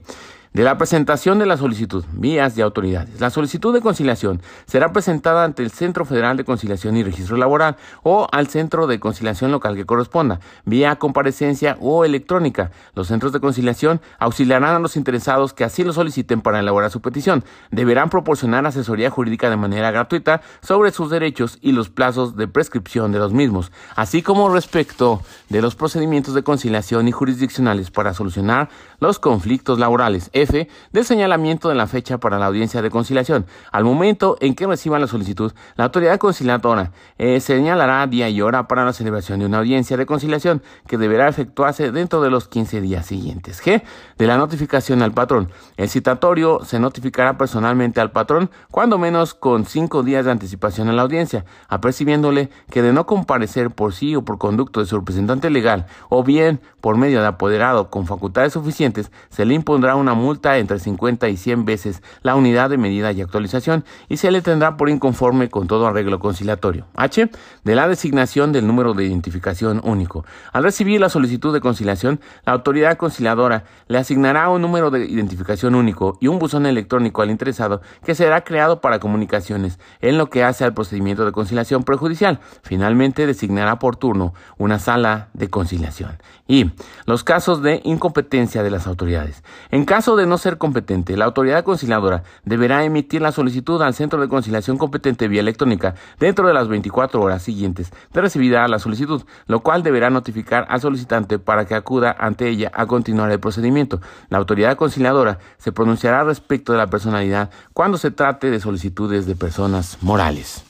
de 0.57 0.63
la 0.63 0.75
presentación 0.75 1.37
de 1.37 1.45
la 1.45 1.55
solicitud, 1.55 2.03
vías 2.13 2.57
y 2.57 2.61
autoridades. 2.61 3.21
La 3.21 3.29
solicitud 3.29 3.75
de 3.75 3.79
conciliación 3.79 4.41
será 4.65 4.91
presentada 4.91 5.43
ante 5.43 5.61
el 5.61 5.69
Centro 5.69 6.03
Federal 6.03 6.35
de 6.35 6.45
Conciliación 6.45 6.97
y 6.97 7.03
Registro 7.03 7.37
Laboral 7.37 7.75
o 8.01 8.27
al 8.31 8.47
Centro 8.47 8.87
de 8.87 8.99
Conciliación 8.99 9.51
Local 9.51 9.75
que 9.75 9.85
corresponda, 9.85 10.39
vía 10.65 10.95
comparecencia 10.95 11.77
o 11.79 12.05
electrónica. 12.05 12.71
Los 12.95 13.05
centros 13.09 13.33
de 13.33 13.39
conciliación 13.39 14.01
auxiliarán 14.17 14.75
a 14.75 14.79
los 14.79 14.97
interesados 14.97 15.53
que 15.53 15.63
así 15.63 15.83
lo 15.83 15.93
soliciten 15.93 16.41
para 16.41 16.59
elaborar 16.59 16.89
su 16.89 17.01
petición. 17.01 17.43
Deberán 17.69 18.09
proporcionar 18.09 18.65
asesoría 18.65 19.11
jurídica 19.11 19.51
de 19.51 19.57
manera 19.57 19.91
gratuita 19.91 20.41
sobre 20.61 20.89
sus 20.89 21.11
derechos 21.11 21.59
y 21.61 21.71
los 21.71 21.89
plazos 21.89 22.35
de 22.35 22.47
prescripción 22.47 23.11
de 23.11 23.19
los 23.19 23.31
mismos, 23.31 23.71
así 23.95 24.23
como 24.23 24.49
respecto 24.49 25.21
de 25.49 25.61
los 25.61 25.75
procedimientos 25.75 26.33
de 26.33 26.41
conciliación 26.41 27.07
y 27.07 27.11
jurisdiccionales 27.11 27.91
para 27.91 28.15
solucionar 28.15 28.69
los 28.99 29.19
conflictos 29.19 29.77
laborales 29.77 30.31
del 30.51 31.05
señalamiento 31.05 31.69
de 31.69 31.75
la 31.75 31.87
fecha 31.87 32.17
para 32.17 32.39
la 32.39 32.45
audiencia 32.45 32.81
de 32.81 32.89
conciliación. 32.89 33.45
Al 33.71 33.83
momento 33.83 34.37
en 34.39 34.55
que 34.55 34.67
reciban 34.67 35.01
la 35.01 35.07
solicitud, 35.07 35.53
la 35.75 35.85
autoridad 35.85 36.17
conciliadora 36.17 36.91
eh, 37.17 37.39
señalará 37.39 38.05
día 38.07 38.29
y 38.29 38.41
hora 38.41 38.67
para 38.67 38.85
la 38.85 38.93
celebración 38.93 39.39
de 39.39 39.45
una 39.45 39.59
audiencia 39.59 39.97
de 39.97 40.05
conciliación 40.05 40.61
que 40.87 40.97
deberá 40.97 41.27
efectuarse 41.27 41.91
dentro 41.91 42.21
de 42.21 42.29
los 42.29 42.47
15 42.47 42.81
días 42.81 43.05
siguientes. 43.05 43.61
G. 43.63 43.83
De 44.17 44.27
la 44.27 44.37
notificación 44.37 45.01
al 45.01 45.11
patrón. 45.11 45.51
El 45.75 45.89
citatorio 45.89 46.61
se 46.63 46.79
notificará 46.79 47.37
personalmente 47.37 48.01
al 48.01 48.11
patrón 48.11 48.49
cuando 48.71 48.97
menos 48.97 49.33
con 49.33 49.65
cinco 49.65 50.03
días 50.03 50.25
de 50.25 50.31
anticipación 50.31 50.89
a 50.89 50.93
la 50.93 51.01
audiencia, 51.01 51.45
apercibiéndole 51.67 52.49
que 52.69 52.81
de 52.81 52.93
no 52.93 53.05
comparecer 53.05 53.71
por 53.71 53.93
sí 53.93 54.15
o 54.15 54.23
por 54.23 54.37
conducto 54.37 54.79
de 54.79 54.85
su 54.85 54.97
representante 54.97 55.49
legal 55.49 55.85
o 56.09 56.23
bien 56.23 56.61
por 56.81 56.97
medio 56.97 57.21
de 57.21 57.27
apoderado 57.27 57.89
con 57.89 58.05
facultades 58.05 58.53
suficientes, 58.53 59.11
se 59.29 59.45
le 59.45 59.53
impondrá 59.53 59.95
una 59.95 60.13
multa 60.13 60.36
entre 60.43 60.79
50 60.79 61.29
y 61.29 61.37
100 61.37 61.65
veces 61.65 62.01
la 62.21 62.35
unidad 62.35 62.69
de 62.69 62.77
medida 62.77 63.11
y 63.11 63.21
actualización 63.21 63.83
y 64.07 64.17
se 64.17 64.31
le 64.31 64.41
tendrá 64.41 64.77
por 64.77 64.89
inconforme 64.89 65.49
con 65.49 65.67
todo 65.67 65.87
arreglo 65.87 66.19
conciliatorio. 66.19 66.85
H. 66.95 67.29
De 67.63 67.75
la 67.75 67.87
designación 67.87 68.51
del 68.51 68.67
número 68.67 68.93
de 68.93 69.05
identificación 69.05 69.81
único. 69.83 70.25
Al 70.53 70.63
recibir 70.63 71.01
la 71.01 71.09
solicitud 71.09 71.53
de 71.53 71.61
conciliación, 71.61 72.19
la 72.45 72.53
autoridad 72.53 72.97
conciliadora 72.97 73.63
le 73.87 73.97
asignará 73.97 74.49
un 74.49 74.61
número 74.61 74.91
de 74.91 75.05
identificación 75.05 75.75
único 75.75 76.17
y 76.21 76.27
un 76.27 76.39
buzón 76.39 76.65
electrónico 76.65 77.21
al 77.21 77.31
interesado 77.31 77.81
que 78.05 78.15
será 78.15 78.43
creado 78.43 78.81
para 78.81 78.99
comunicaciones 78.99 79.79
en 80.01 80.17
lo 80.17 80.29
que 80.29 80.43
hace 80.43 80.63
al 80.63 80.73
procedimiento 80.73 81.25
de 81.25 81.31
conciliación 81.31 81.83
prejudicial. 81.83 82.39
Finalmente, 82.61 83.25
designará 83.25 83.79
por 83.79 83.95
turno 83.95 84.33
una 84.57 84.79
sala 84.79 85.29
de 85.33 85.49
conciliación. 85.49 86.17
Y 86.47 86.71
los 87.05 87.23
casos 87.23 87.61
de 87.61 87.81
incompetencia 87.83 88.63
de 88.63 88.71
las 88.71 88.87
autoridades. 88.87 89.43
En 89.71 89.85
caso 89.85 90.15
de 90.17 90.25
no 90.27 90.37
ser 90.37 90.57
competente, 90.57 91.15
la 91.15 91.25
autoridad 91.25 91.63
conciliadora 91.63 92.23
deberá 92.43 92.83
emitir 92.83 93.21
la 93.21 93.31
solicitud 93.31 93.81
al 93.81 93.93
centro 93.93 94.19
de 94.19 94.27
conciliación 94.27 94.77
competente 94.77 95.27
vía 95.27 95.39
electrónica 95.39 95.95
dentro 96.19 96.47
de 96.47 96.53
las 96.53 96.67
24 96.67 97.21
horas 97.21 97.43
siguientes 97.43 97.91
de 98.11 98.21
recibida 98.21 98.67
la 98.67 98.79
solicitud, 98.79 99.23
lo 99.45 99.61
cual 99.61 99.83
deberá 99.83 100.09
notificar 100.09 100.65
al 100.69 100.81
solicitante 100.81 101.39
para 101.39 101.65
que 101.65 101.75
acuda 101.75 102.15
ante 102.19 102.49
ella 102.49 102.71
a 102.73 102.85
continuar 102.85 103.31
el 103.31 103.39
procedimiento. 103.39 104.01
La 104.29 104.37
autoridad 104.37 104.75
conciliadora 104.75 105.39
se 105.57 105.71
pronunciará 105.71 106.23
respecto 106.23 106.73
de 106.73 106.79
la 106.79 106.87
personalidad 106.87 107.49
cuando 107.73 107.97
se 107.97 108.11
trate 108.11 108.51
de 108.51 108.59
solicitudes 108.59 109.25
de 109.25 109.35
personas 109.35 109.97
morales. 110.01 110.63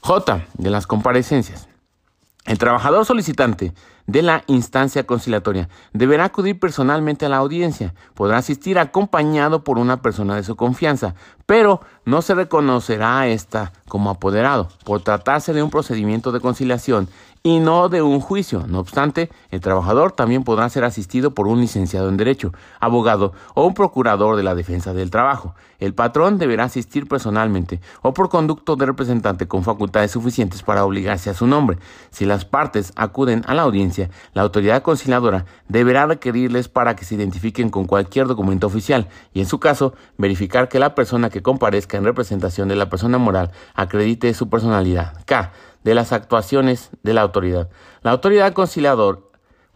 J. 0.00 0.46
De 0.54 0.70
las 0.70 0.86
comparecencias. 0.86 1.68
El 2.44 2.58
trabajador 2.58 3.04
solicitante 3.04 3.74
de 4.08 4.22
la 4.22 4.42
instancia 4.46 5.04
conciliatoria 5.04 5.68
deberá 5.92 6.24
acudir 6.24 6.58
personalmente 6.58 7.26
a 7.26 7.28
la 7.28 7.36
audiencia. 7.36 7.94
Podrá 8.14 8.38
asistir 8.38 8.78
acompañado 8.78 9.62
por 9.62 9.78
una 9.78 10.02
persona 10.02 10.34
de 10.34 10.42
su 10.42 10.56
confianza, 10.56 11.14
pero 11.46 11.82
no 12.04 12.22
se 12.22 12.34
reconocerá 12.34 13.20
a 13.20 13.28
esta 13.28 13.72
como 13.86 14.10
apoderado 14.10 14.68
por 14.84 15.02
tratarse 15.02 15.52
de 15.52 15.62
un 15.62 15.70
procedimiento 15.70 16.32
de 16.32 16.40
conciliación 16.40 17.08
y 17.42 17.60
no 17.60 17.88
de 17.88 18.02
un 18.02 18.20
juicio. 18.20 18.64
No 18.66 18.80
obstante, 18.80 19.30
el 19.50 19.60
trabajador 19.60 20.12
también 20.12 20.44
podrá 20.44 20.68
ser 20.68 20.84
asistido 20.84 21.34
por 21.34 21.46
un 21.46 21.60
licenciado 21.60 22.08
en 22.08 22.16
Derecho, 22.16 22.52
abogado 22.80 23.32
o 23.54 23.66
un 23.66 23.74
procurador 23.74 24.36
de 24.36 24.42
la 24.42 24.54
defensa 24.54 24.92
del 24.92 25.10
trabajo. 25.10 25.54
El 25.78 25.94
patrón 25.94 26.38
deberá 26.38 26.64
asistir 26.64 27.06
personalmente 27.06 27.80
o 28.02 28.12
por 28.12 28.28
conducto 28.28 28.74
de 28.76 28.86
representante 28.86 29.46
con 29.46 29.62
facultades 29.62 30.10
suficientes 30.10 30.62
para 30.62 30.84
obligarse 30.84 31.30
a 31.30 31.34
su 31.34 31.46
nombre. 31.46 31.78
Si 32.10 32.24
las 32.24 32.44
partes 32.44 32.92
acuden 32.96 33.44
a 33.46 33.54
la 33.54 33.62
audiencia, 33.62 34.10
la 34.34 34.42
autoridad 34.42 34.82
conciliadora 34.82 35.46
deberá 35.68 36.06
requerirles 36.06 36.68
para 36.68 36.96
que 36.96 37.04
se 37.04 37.14
identifiquen 37.14 37.70
con 37.70 37.86
cualquier 37.86 38.26
documento 38.26 38.66
oficial 38.66 39.08
y, 39.32 39.40
en 39.40 39.46
su 39.46 39.60
caso, 39.60 39.94
verificar 40.16 40.68
que 40.68 40.80
la 40.80 40.94
persona 40.94 41.30
que 41.30 41.42
comparezca 41.42 41.96
en 41.96 42.04
representación 42.04 42.68
de 42.68 42.76
la 42.76 42.90
persona 42.90 43.18
moral 43.18 43.52
acredite 43.74 44.34
su 44.34 44.48
personalidad. 44.48 45.24
K 45.26 45.52
de 45.84 45.94
las 45.94 46.12
actuaciones 46.12 46.90
de 47.02 47.14
la 47.14 47.22
autoridad. 47.22 47.68
La 48.02 48.10
autoridad 48.10 48.52
conciliador 48.52 49.28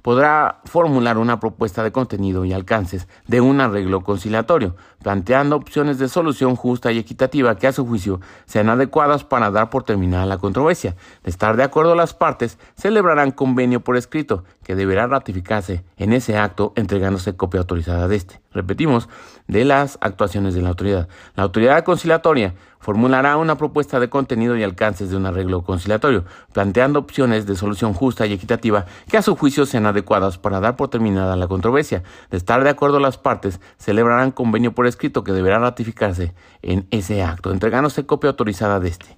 podrá 0.03 0.61
formular 0.65 1.17
una 1.17 1.41
propuesta 1.41 1.83
de 1.83 1.93
contenido 1.93 2.45
y 2.45 2.53
alcances 2.53 3.09
de 3.27 3.41
un 3.41 3.61
arreglo 3.61 4.03
conciliatorio, 4.03 4.77
planteando 5.03 5.57
opciones 5.57 5.99
de 5.99 6.09
solución 6.09 6.57
justa 6.57 6.93
y 6.93 6.99
equitativa 6.99 7.57
que 7.57 7.69
a 7.69 7.73
su 7.73 7.87
juicio 7.87 8.21
sean 8.45 8.69
adecuadas 8.69 9.25
para 9.25 9.51
dar 9.51 9.71
por 9.71 9.85
terminada 9.85 10.27
la 10.27 10.39
controversia. 10.39 10.97
De 11.23 11.31
estar 11.31 11.57
de 11.57 11.63
acuerdo 11.63 11.95
las 11.95 12.15
partes, 12.15 12.59
celebrarán 12.77 13.31
convenio 13.31 13.81
por 13.81 13.97
escrito 13.97 14.45
que 14.65 14.75
deberá 14.75 15.07
ratificarse 15.07 15.85
en 15.97 16.13
ese 16.13 16.37
acto 16.37 16.73
entregándose 16.77 17.37
copia 17.37 17.61
autorizada 17.61 18.09
de 18.09 18.17
este. 18.17 18.42
Repetimos, 18.55 19.09
de 19.49 19.65
las 19.65 19.99
actuaciones 20.01 20.55
de 20.55 20.63
la 20.63 20.71
autoridad. 20.71 21.09
La 21.37 21.45
autoridad 21.45 21.85
conciliatoria 21.85 22.55
formulará 22.79 23.37
una 23.37 23.57
propuesta 23.57 24.01
de 24.01 24.11
contenido 24.11 24.57
y 24.57 24.63
alcances 24.63 25.11
de 25.11 25.17
un 25.17 25.27
arreglo 25.27 25.63
conciliatorio, 25.63 26.25
planteando 26.53 26.99
opciones 26.99 27.47
de 27.47 27.55
solución 27.55 27.95
justa 27.95 28.27
y 28.27 28.33
equitativa 28.33 28.87
que 29.09 29.17
a 29.17 29.23
su 29.23 29.37
juicio 29.37 29.67
sean 29.67 29.87
adecuadas 29.87 30.39
para 30.39 30.61
dar 30.61 30.77
por 30.77 30.89
terminada 30.89 31.37
la 31.37 31.49
controversia. 31.49 32.03
De 32.31 32.37
estar 32.37 32.63
de 32.65 32.71
acuerdo 32.71 32.99
las 32.99 33.19
partes, 33.19 33.61
celebrarán 33.79 34.33
convenio 34.33 34.73
por 34.73 34.87
escrito 34.87 35.25
que 35.25 35.33
deberá 35.33 35.59
ratificarse 35.59 36.35
en 36.63 36.87
ese 36.91 37.23
acto, 37.23 37.53
entregándose 37.53 38.05
copia 38.05 38.31
autorizada 38.31 38.81
de 38.81 38.89
este. 38.89 39.17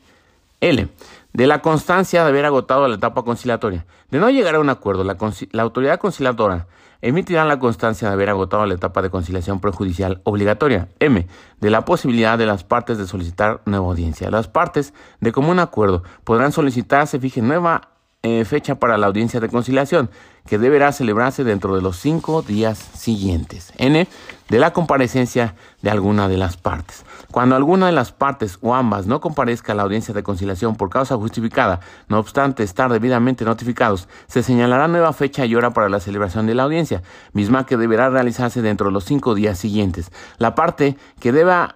L. 0.60 0.88
De 1.32 1.46
la 1.46 1.60
constancia 1.62 2.22
de 2.22 2.28
haber 2.28 2.44
agotado 2.44 2.86
la 2.88 2.94
etapa 2.94 3.22
conciliatoria. 3.22 3.84
De 4.10 4.18
no 4.18 4.30
llegar 4.30 4.54
a 4.54 4.60
un 4.60 4.70
acuerdo, 4.70 5.04
la, 5.04 5.16
autoridad 5.62 5.98
conciliadora 5.98 6.66
emitirán 7.04 7.48
la 7.48 7.58
constancia 7.58 8.08
de 8.08 8.14
haber 8.14 8.30
agotado 8.30 8.64
la 8.64 8.74
etapa 8.74 9.02
de 9.02 9.10
conciliación 9.10 9.60
prejudicial 9.60 10.22
obligatoria. 10.24 10.88
M. 11.00 11.26
De 11.60 11.70
la 11.70 11.84
posibilidad 11.84 12.38
de 12.38 12.46
las 12.46 12.64
partes 12.64 12.96
de 12.96 13.06
solicitar 13.06 13.60
nueva 13.66 13.86
audiencia. 13.86 14.30
Las 14.30 14.48
partes, 14.48 14.94
de 15.20 15.30
común 15.30 15.58
acuerdo, 15.58 16.02
podrán 16.24 16.52
solicitar 16.52 17.06
se 17.06 17.20
fije 17.20 17.42
nueva 17.42 17.90
eh, 18.22 18.46
fecha 18.46 18.76
para 18.76 18.96
la 18.96 19.06
audiencia 19.06 19.38
de 19.38 19.50
conciliación, 19.50 20.08
que 20.46 20.56
deberá 20.56 20.92
celebrarse 20.92 21.44
dentro 21.44 21.76
de 21.76 21.82
los 21.82 21.98
cinco 21.98 22.40
días 22.40 22.78
siguientes. 22.78 23.74
N. 23.76 24.08
De 24.48 24.58
la 24.58 24.72
comparecencia 24.72 25.56
de 25.82 25.90
alguna 25.90 26.26
de 26.26 26.38
las 26.38 26.56
partes. 26.56 27.03
Cuando 27.34 27.56
alguna 27.56 27.86
de 27.86 27.92
las 27.92 28.12
partes 28.12 28.58
o 28.62 28.76
ambas 28.76 29.08
no 29.08 29.20
comparezca 29.20 29.72
a 29.72 29.74
la 29.74 29.82
audiencia 29.82 30.14
de 30.14 30.22
conciliación 30.22 30.76
por 30.76 30.88
causa 30.88 31.16
justificada, 31.16 31.80
no 32.06 32.20
obstante 32.20 32.62
estar 32.62 32.92
debidamente 32.92 33.44
notificados, 33.44 34.08
se 34.28 34.44
señalará 34.44 34.86
nueva 34.86 35.12
fecha 35.12 35.44
y 35.44 35.56
hora 35.56 35.72
para 35.72 35.88
la 35.88 35.98
celebración 35.98 36.46
de 36.46 36.54
la 36.54 36.62
audiencia, 36.62 37.02
misma 37.32 37.66
que 37.66 37.76
deberá 37.76 38.08
realizarse 38.08 38.62
dentro 38.62 38.86
de 38.86 38.92
los 38.92 39.02
cinco 39.02 39.34
días 39.34 39.58
siguientes. 39.58 40.12
La 40.38 40.54
parte 40.54 40.96
que 41.18 41.32
deba 41.32 41.74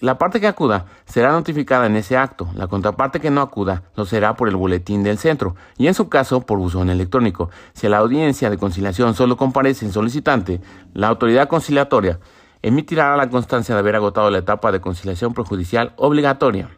la 0.00 0.16
parte 0.16 0.40
que 0.40 0.46
acuda 0.46 0.86
será 1.06 1.32
notificada 1.32 1.86
en 1.86 1.96
ese 1.96 2.16
acto. 2.16 2.48
La 2.54 2.68
contraparte 2.68 3.18
que 3.18 3.30
no 3.30 3.40
acuda 3.40 3.82
lo 3.96 4.06
será 4.06 4.36
por 4.36 4.48
el 4.48 4.54
boletín 4.54 5.02
del 5.02 5.18
centro 5.18 5.56
y 5.76 5.88
en 5.88 5.94
su 5.94 6.08
caso 6.08 6.42
por 6.42 6.58
buzón 6.58 6.88
electrónico. 6.88 7.50
Si 7.72 7.88
a 7.88 7.90
la 7.90 7.98
audiencia 7.98 8.48
de 8.48 8.58
conciliación 8.58 9.14
solo 9.14 9.36
comparece 9.36 9.86
el 9.86 9.92
solicitante, 9.92 10.60
la 10.94 11.08
autoridad 11.08 11.48
conciliatoria 11.48 12.20
emitirá 12.62 13.16
la 13.16 13.30
constancia 13.30 13.74
de 13.74 13.80
haber 13.80 13.96
agotado 13.96 14.30
la 14.30 14.38
etapa 14.38 14.72
de 14.72 14.80
conciliación 14.80 15.34
prejudicial 15.34 15.92
obligatoria. 15.96 16.70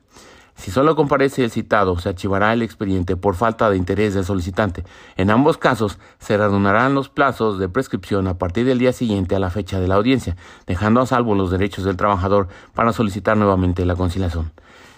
Si 0.61 0.71
solo 0.71 0.95
comparece 0.95 1.43
el 1.43 1.51
citado, 1.51 1.99
se 1.99 2.11
archivará 2.11 2.53
el 2.53 2.61
expediente 2.61 3.17
por 3.17 3.35
falta 3.35 3.71
de 3.71 3.79
interés 3.79 4.13
del 4.13 4.27
solicitante. 4.27 4.85
En 5.17 5.31
ambos 5.31 5.57
casos, 5.57 5.99
se 6.19 6.37
reanudarán 6.37 6.95
los 6.95 7.09
plazos 7.09 7.59
de 7.59 7.71
prescripción 7.71 8.29
a 8.29 8.37
partir 8.37 8.67
del 8.67 8.79
día 8.79 8.93
siguiente 8.93 9.35
a 9.35 9.39
la 9.39 9.49
fecha 9.49 9.81
de 9.81 9.89
la 9.89 9.95
audiencia, 9.95 10.37
dejando 10.67 11.01
a 11.01 11.07
salvo 11.07 11.35
los 11.35 11.51
derechos 11.51 11.87
del 11.87 11.97
trabajador 11.97 12.49
para 12.75 12.93
solicitar 12.93 13.39
nuevamente 13.39 13.87
la 13.87 13.97
conciliación. 13.97 14.53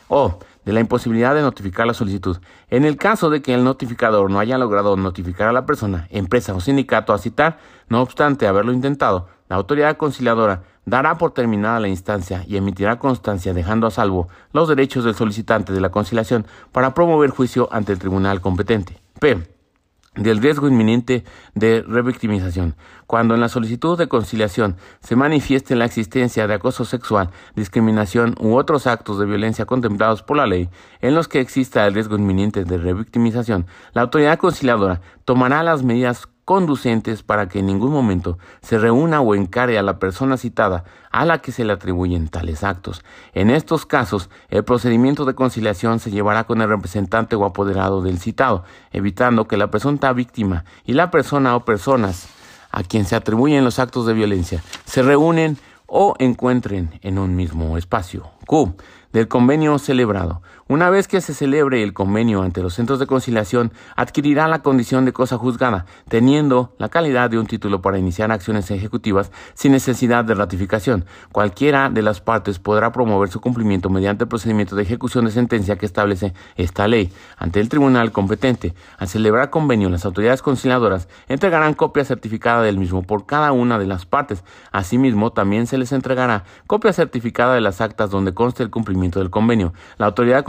O 0.08 0.40
de 0.64 0.72
la 0.72 0.80
imposibilidad 0.80 1.34
de 1.34 1.42
notificar 1.42 1.86
la 1.86 1.94
solicitud. 1.94 2.38
En 2.68 2.84
el 2.84 2.96
caso 2.96 3.30
de 3.30 3.40
que 3.40 3.54
el 3.54 3.64
notificador 3.64 4.30
no 4.30 4.40
haya 4.40 4.58
logrado 4.58 4.96
notificar 4.96 5.48
a 5.48 5.52
la 5.52 5.64
persona, 5.64 6.08
empresa 6.10 6.54
o 6.54 6.60
sindicato 6.60 7.12
a 7.12 7.18
citar, 7.18 7.58
no 7.88 8.02
obstante 8.02 8.46
haberlo 8.46 8.72
intentado, 8.72 9.28
la 9.48 9.56
autoridad 9.56 9.96
conciliadora 9.96 10.62
dará 10.84 11.18
por 11.18 11.32
terminada 11.32 11.80
la 11.80 11.88
instancia 11.88 12.44
y 12.46 12.56
emitirá 12.56 12.98
constancia 12.98 13.54
dejando 13.54 13.86
a 13.86 13.90
salvo 13.90 14.28
los 14.52 14.68
derechos 14.68 15.04
del 15.04 15.14
solicitante 15.14 15.72
de 15.72 15.80
la 15.80 15.90
conciliación 15.90 16.46
para 16.72 16.94
promover 16.94 17.30
juicio 17.30 17.68
ante 17.72 17.92
el 17.92 17.98
tribunal 17.98 18.40
competente. 18.40 19.00
P 19.20 19.52
del 20.14 20.42
riesgo 20.42 20.68
inminente 20.68 21.24
de 21.54 21.82
revictimización. 21.86 22.74
Cuando 23.06 23.34
en 23.34 23.40
la 23.40 23.48
solicitud 23.48 23.96
de 23.96 24.08
conciliación 24.08 24.76
se 25.00 25.16
manifieste 25.16 25.74
la 25.74 25.86
existencia 25.86 26.46
de 26.46 26.54
acoso 26.54 26.84
sexual, 26.84 27.30
discriminación 27.56 28.34
u 28.38 28.56
otros 28.56 28.86
actos 28.86 29.18
de 29.18 29.26
violencia 29.26 29.64
contemplados 29.64 30.22
por 30.22 30.36
la 30.36 30.46
ley, 30.46 30.68
en 31.00 31.14
los 31.14 31.28
que 31.28 31.40
exista 31.40 31.86
el 31.86 31.94
riesgo 31.94 32.16
inminente 32.16 32.64
de 32.64 32.76
revictimización, 32.76 33.66
la 33.94 34.02
autoridad 34.02 34.38
conciliadora 34.38 35.00
tomará 35.24 35.62
las 35.62 35.82
medidas 35.82 36.28
conducentes 36.44 37.22
para 37.22 37.48
que 37.48 37.60
en 37.60 37.66
ningún 37.66 37.92
momento 37.92 38.38
se 38.60 38.78
reúna 38.78 39.20
o 39.20 39.34
encare 39.34 39.78
a 39.78 39.82
la 39.82 39.98
persona 39.98 40.36
citada 40.36 40.84
a 41.10 41.24
la 41.24 41.38
que 41.38 41.52
se 41.52 41.64
le 41.64 41.72
atribuyen 41.72 42.28
tales 42.28 42.64
actos. 42.64 43.04
En 43.32 43.50
estos 43.50 43.86
casos, 43.86 44.30
el 44.48 44.64
procedimiento 44.64 45.24
de 45.24 45.34
conciliación 45.34 45.98
se 45.98 46.10
llevará 46.10 46.44
con 46.44 46.60
el 46.60 46.68
representante 46.68 47.36
o 47.36 47.44
apoderado 47.44 48.02
del 48.02 48.18
citado, 48.18 48.64
evitando 48.92 49.46
que 49.46 49.56
la 49.56 49.70
presunta 49.70 50.12
víctima 50.12 50.64
y 50.84 50.94
la 50.94 51.10
persona 51.10 51.54
o 51.54 51.64
personas 51.64 52.28
a 52.70 52.82
quien 52.82 53.04
se 53.04 53.14
atribuyen 53.14 53.64
los 53.64 53.78
actos 53.78 54.06
de 54.06 54.14
violencia 54.14 54.62
se 54.84 55.02
reúnen 55.02 55.58
o 55.86 56.14
encuentren 56.18 56.98
en 57.02 57.18
un 57.18 57.36
mismo 57.36 57.76
espacio. 57.76 58.30
Q. 58.46 58.74
Del 59.12 59.28
convenio 59.28 59.78
celebrado. 59.78 60.40
Una 60.72 60.88
vez 60.88 61.06
que 61.06 61.20
se 61.20 61.34
celebre 61.34 61.82
el 61.82 61.92
convenio 61.92 62.40
ante 62.40 62.62
los 62.62 62.72
centros 62.72 62.98
de 62.98 63.06
conciliación, 63.06 63.74
adquirirá 63.94 64.48
la 64.48 64.62
condición 64.62 65.04
de 65.04 65.12
cosa 65.12 65.36
juzgada, 65.36 65.84
teniendo 66.08 66.72
la 66.78 66.88
calidad 66.88 67.28
de 67.28 67.38
un 67.38 67.44
título 67.44 67.82
para 67.82 67.98
iniciar 67.98 68.32
acciones 68.32 68.70
ejecutivas 68.70 69.30
sin 69.52 69.72
necesidad 69.72 70.24
de 70.24 70.32
ratificación. 70.32 71.04
Cualquiera 71.30 71.90
de 71.90 72.00
las 72.00 72.22
partes 72.22 72.58
podrá 72.58 72.90
promover 72.90 73.28
su 73.28 73.42
cumplimiento 73.42 73.90
mediante 73.90 74.24
el 74.24 74.28
procedimiento 74.28 74.74
de 74.74 74.84
ejecución 74.84 75.26
de 75.26 75.32
sentencia 75.32 75.76
que 75.76 75.84
establece 75.84 76.32
esta 76.56 76.88
ley 76.88 77.12
ante 77.36 77.60
el 77.60 77.68
tribunal 77.68 78.10
competente. 78.10 78.74
Al 78.96 79.08
celebrar 79.08 79.50
convenio, 79.50 79.90
las 79.90 80.06
autoridades 80.06 80.40
conciliadoras 80.40 81.06
entregarán 81.28 81.74
copia 81.74 82.06
certificada 82.06 82.62
del 82.62 82.78
mismo 82.78 83.02
por 83.02 83.26
cada 83.26 83.52
una 83.52 83.78
de 83.78 83.86
las 83.86 84.06
partes. 84.06 84.42
Asimismo, 84.70 85.32
también 85.32 85.66
se 85.66 85.76
les 85.76 85.92
entregará 85.92 86.44
copia 86.66 86.94
certificada 86.94 87.56
de 87.56 87.60
las 87.60 87.82
actas 87.82 88.08
donde 88.08 88.32
conste 88.32 88.62
el 88.62 88.70
cumplimiento 88.70 89.18
del 89.18 89.28
convenio. 89.28 89.74
La 89.98 90.06
autoridad 90.06 90.46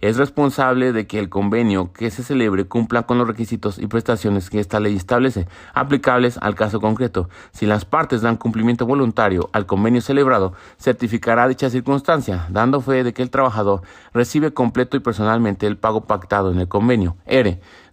es 0.00 0.16
responsable 0.18 0.92
de 0.92 1.06
que 1.06 1.18
el 1.18 1.28
convenio 1.28 1.92
que 1.92 2.10
se 2.10 2.22
celebre 2.22 2.66
cumpla 2.66 3.04
con 3.04 3.16
los 3.18 3.26
requisitos 3.26 3.78
y 3.78 3.86
prestaciones 3.86 4.50
que 4.50 4.60
esta 4.60 4.78
ley 4.78 4.94
establece, 4.94 5.48
aplicables 5.72 6.38
al 6.38 6.54
caso 6.54 6.80
concreto. 6.80 7.30
Si 7.52 7.64
las 7.64 7.84
partes 7.84 8.20
dan 8.20 8.36
cumplimiento 8.36 8.84
voluntario 8.84 9.48
al 9.52 9.64
convenio 9.64 10.02
celebrado, 10.02 10.52
certificará 10.78 11.48
dicha 11.48 11.70
circunstancia, 11.70 12.46
dando 12.50 12.80
fe 12.80 13.04
de 13.04 13.14
que 13.14 13.22
el 13.22 13.30
trabajador 13.30 13.82
recibe 14.12 14.52
completo 14.52 14.96
y 14.96 15.00
personalmente 15.00 15.66
el 15.66 15.78
pago 15.78 16.02
pactado 16.02 16.52
en 16.52 16.60
el 16.60 16.68
convenio. 16.68 17.16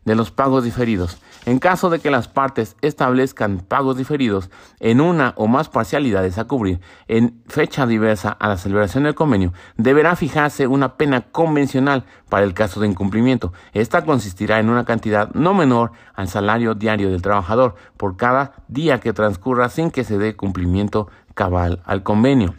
De 0.10 0.16
los 0.16 0.32
pagos 0.32 0.64
diferidos. 0.64 1.20
En 1.46 1.60
caso 1.60 1.92
de 1.92 2.00
que 2.00 2.10
las 2.10 2.28
partes 2.28 2.76
establezcan 2.82 3.60
pagos 3.60 3.96
diferidos 3.96 4.50
en 4.80 5.02
una 5.02 5.36
o 5.38 5.46
más 5.46 5.70
parcialidades 5.70 6.40
a 6.40 6.46
cubrir 6.46 6.82
en 7.08 7.44
fecha 7.48 7.86
diversa 7.86 8.32
a 8.32 8.48
la 8.48 8.58
celebración 8.58 9.04
del 9.04 9.14
convenio, 9.14 9.54
deberá 9.78 10.16
fijarse 10.16 10.66
una 10.66 10.96
pena 10.98 11.22
convencional 11.22 12.06
para 12.28 12.44
el 12.44 12.56
caso 12.56 12.80
de 12.80 12.88
incumplimiento. 12.88 13.54
Esta 13.72 14.04
consistirá 14.04 14.60
en 14.60 14.72
una 14.72 14.84
cantidad 14.84 15.30
no 15.36 15.54
menor 15.54 15.92
al 16.16 16.28
salario 16.28 16.74
diario 16.74 17.12
del 17.12 17.22
trabajador 17.22 17.76
por 17.96 18.18
cada 18.18 18.54
día 18.68 19.00
que 19.00 19.14
transcurra 19.14 19.70
sin 19.70 19.92
que 19.92 20.04
se 20.04 20.18
dé 20.18 20.36
cumplimiento 20.36 21.08
cabal 21.36 21.84
al 21.86 22.02
convenio. 22.02 22.56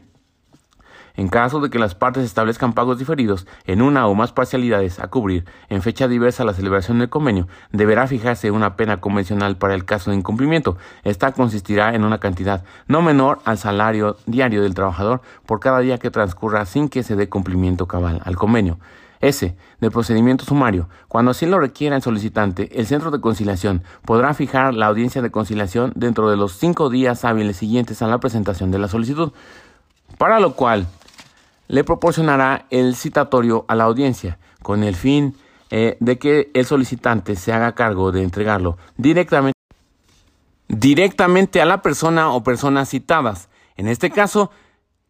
En 1.21 1.29
caso 1.29 1.61
de 1.61 1.69
que 1.69 1.79
las 1.79 1.95
partes 1.95 2.25
establezcan 2.25 2.73
pagos 2.73 2.99
diferidos 2.99 3.47
en 3.67 3.83
una 3.83 4.07
o 4.07 4.15
más 4.15 4.33
parcialidades 4.33 5.01
a 5.01 5.09
cubrir 5.09 5.45
en 5.69 5.83
fecha 5.83 6.09
diversa 6.09 6.45
a 6.45 6.47
la 6.47 6.55
celebración 6.55 6.99
del 6.99 7.11
convenio, 7.11 7.47
deberá 7.73 8.07
fijarse 8.07 8.51
una 8.51 8.75
pena 8.75 9.03
convencional 9.03 9.59
para 9.59 9.75
el 9.75 9.85
caso 9.85 10.11
de 10.11 10.17
incumplimiento. 10.17 10.79
Esta 11.05 11.33
consistirá 11.33 11.95
en 11.95 12.05
una 12.05 12.21
cantidad 12.21 12.65
no 12.87 13.03
menor 13.03 13.41
al 13.45 13.59
salario 13.59 14.17
diario 14.25 14.63
del 14.63 14.73
trabajador 14.73 15.21
por 15.45 15.61
cada 15.61 15.81
día 15.81 15.99
que 15.99 16.11
transcurra 16.11 16.65
sin 16.65 16.89
que 16.89 17.03
se 17.03 17.17
dé 17.17 17.29
cumplimiento 17.29 17.87
cabal 17.87 18.23
al 18.25 18.37
convenio. 18.37 18.79
S. 19.21 19.55
De 19.79 19.91
procedimiento 19.91 20.47
sumario. 20.47 20.89
Cuando 21.07 21.33
así 21.33 21.45
lo 21.45 21.61
requiera 21.61 21.97
el 21.97 22.03
solicitante, 22.03 22.71
el 22.81 22.87
centro 22.87 23.11
de 23.11 23.21
conciliación 23.21 23.83
podrá 24.07 24.33
fijar 24.33 24.73
la 24.73 24.87
audiencia 24.87 25.21
de 25.21 25.31
conciliación 25.31 25.93
dentro 25.97 26.31
de 26.31 26.39
los 26.39 26.53
cinco 26.53 26.89
días 26.89 27.27
hábiles 27.27 27.59
siguientes 27.59 28.01
a 28.01 28.07
la 28.07 28.21
presentación 28.21 28.71
de 28.71 28.79
la 28.79 28.89
solicitud, 28.89 29.33
para 30.17 30.41
lo 30.41 30.55
cual 30.55 30.87
le 31.71 31.85
proporcionará 31.85 32.67
el 32.71 32.97
citatorio 32.97 33.65
a 33.69 33.77
la 33.77 33.85
audiencia 33.85 34.39
con 34.61 34.83
el 34.83 34.97
fin 34.97 35.37
eh, 35.71 35.97
de 36.01 36.19
que 36.19 36.51
el 36.53 36.67
solicitante 36.67 37.37
se 37.37 37.53
haga 37.53 37.77
cargo 37.77 38.11
de 38.11 38.25
entregarlo 38.25 38.77
directamente, 38.97 39.57
directamente 40.67 41.61
a 41.61 41.67
la 41.67 41.81
persona 41.81 42.33
o 42.33 42.43
personas 42.43 42.89
citadas. 42.89 43.49
En 43.77 43.87
este 43.87 44.11
caso, 44.11 44.51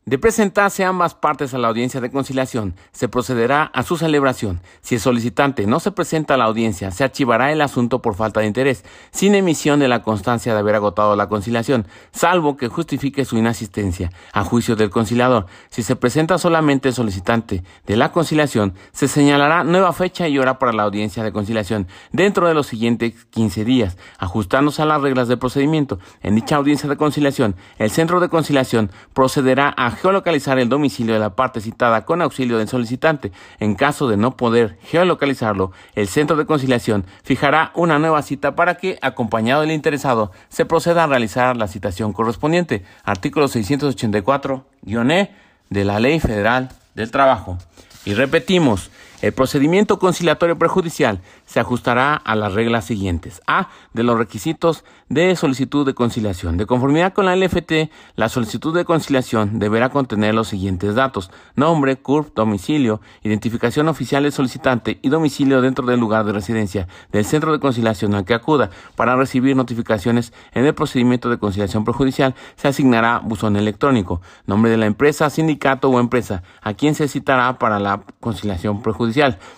de 0.06 0.18
presentarse 0.18 0.82
ambas 0.82 1.14
partes 1.14 1.52
a 1.52 1.58
la 1.58 1.68
audiencia 1.68 2.00
de 2.00 2.10
conciliación, 2.10 2.74
se 2.90 3.08
procederá 3.08 3.64
a 3.64 3.82
su 3.82 3.98
celebración. 3.98 4.62
Si 4.80 4.94
el 4.94 5.00
solicitante 5.00 5.66
no 5.66 5.78
se 5.78 5.92
presenta 5.92 6.34
a 6.34 6.36
la 6.38 6.46
audiencia, 6.46 6.90
se 6.90 7.04
archivará 7.04 7.52
el 7.52 7.60
asunto 7.60 8.00
por 8.00 8.14
falta 8.14 8.40
de 8.40 8.46
interés, 8.46 8.82
sin 9.10 9.34
emisión 9.34 9.78
de 9.78 9.88
la 9.88 10.02
constancia 10.02 10.54
de 10.54 10.58
haber 10.58 10.74
agotado 10.74 11.16
la 11.16 11.28
conciliación, 11.28 11.86
salvo 12.12 12.56
que 12.56 12.68
justifique 12.68 13.26
su 13.26 13.36
inasistencia 13.36 14.10
a 14.32 14.42
juicio 14.42 14.74
del 14.74 14.88
conciliador. 14.88 15.46
Si 15.68 15.82
se 15.82 15.96
presenta 15.96 16.38
solamente 16.38 16.88
el 16.88 16.94
solicitante 16.94 17.62
de 17.86 17.96
la 17.96 18.10
conciliación, 18.10 18.74
se 18.92 19.06
señalará 19.06 19.64
nueva 19.64 19.92
fecha 19.92 20.26
y 20.28 20.38
hora 20.38 20.58
para 20.58 20.72
la 20.72 20.84
audiencia 20.84 21.22
de 21.22 21.32
conciliación 21.32 21.86
dentro 22.10 22.48
de 22.48 22.54
los 22.54 22.66
siguientes 22.66 23.26
15 23.26 23.66
días, 23.66 23.98
ajustándose 24.18 24.80
a 24.80 24.86
las 24.86 25.02
reglas 25.02 25.28
del 25.28 25.38
procedimiento. 25.38 25.98
En 26.22 26.36
dicha 26.36 26.56
audiencia 26.56 26.88
de 26.88 26.96
conciliación, 26.96 27.54
el 27.76 27.90
centro 27.90 28.18
de 28.18 28.30
conciliación 28.30 28.90
procederá 29.12 29.74
a 29.76 29.89
geolocalizar 29.90 30.58
el 30.58 30.68
domicilio 30.68 31.14
de 31.14 31.20
la 31.20 31.36
parte 31.36 31.60
citada 31.60 32.04
con 32.04 32.22
auxilio 32.22 32.58
del 32.58 32.68
solicitante. 32.68 33.32
En 33.58 33.74
caso 33.74 34.08
de 34.08 34.16
no 34.16 34.36
poder 34.36 34.78
geolocalizarlo, 34.82 35.72
el 35.94 36.08
centro 36.08 36.36
de 36.36 36.46
conciliación 36.46 37.04
fijará 37.22 37.72
una 37.74 37.98
nueva 37.98 38.22
cita 38.22 38.54
para 38.54 38.76
que, 38.76 38.98
acompañado 39.02 39.62
del 39.62 39.72
interesado, 39.72 40.32
se 40.48 40.64
proceda 40.64 41.04
a 41.04 41.06
realizar 41.06 41.56
la 41.56 41.68
citación 41.68 42.12
correspondiente. 42.12 42.84
Artículo 43.04 43.46
684-E 43.48 45.30
de 45.70 45.84
la 45.84 46.00
Ley 46.00 46.20
Federal 46.20 46.70
del 46.94 47.10
Trabajo. 47.10 47.58
Y 48.04 48.14
repetimos, 48.14 48.90
el 49.22 49.32
procedimiento 49.32 49.98
conciliatorio 49.98 50.58
prejudicial 50.58 51.20
se 51.44 51.60
ajustará 51.60 52.14
a 52.14 52.34
las 52.34 52.54
reglas 52.54 52.86
siguientes. 52.86 53.42
A. 53.46 53.68
De 53.92 54.02
los 54.02 54.16
requisitos 54.16 54.82
de 55.10 55.36
solicitud 55.36 55.84
de 55.84 55.92
conciliación. 55.92 56.56
De 56.56 56.64
conformidad 56.64 57.12
con 57.12 57.26
la 57.26 57.36
LFT, 57.36 57.90
la 58.16 58.28
solicitud 58.28 58.74
de 58.74 58.84
conciliación 58.84 59.58
deberá 59.58 59.90
contener 59.90 60.34
los 60.34 60.48
siguientes 60.48 60.94
datos. 60.94 61.30
Nombre, 61.54 61.96
CURP, 61.96 62.34
domicilio, 62.34 63.00
identificación 63.22 63.88
oficial 63.88 64.22
del 64.22 64.32
solicitante 64.32 64.98
y 65.02 65.10
domicilio 65.10 65.60
dentro 65.60 65.84
del 65.84 66.00
lugar 66.00 66.24
de 66.24 66.32
residencia 66.32 66.88
del 67.12 67.24
centro 67.24 67.52
de 67.52 67.60
conciliación 67.60 68.14
al 68.14 68.24
que 68.24 68.34
acuda. 68.34 68.70
Para 68.96 69.16
recibir 69.16 69.54
notificaciones 69.54 70.32
en 70.54 70.64
el 70.64 70.74
procedimiento 70.74 71.28
de 71.28 71.38
conciliación 71.38 71.84
prejudicial 71.84 72.34
se 72.56 72.68
asignará 72.68 73.18
buzón 73.18 73.56
electrónico. 73.56 74.22
Nombre 74.46 74.70
de 74.70 74.78
la 74.78 74.86
empresa, 74.86 75.28
sindicato 75.28 75.90
o 75.90 76.00
empresa 76.00 76.42
a 76.62 76.72
quien 76.72 76.94
se 76.94 77.08
citará 77.08 77.58
para 77.58 77.78
la 77.78 78.02
conciliación 78.20 78.80
prejudicial. 78.80 79.09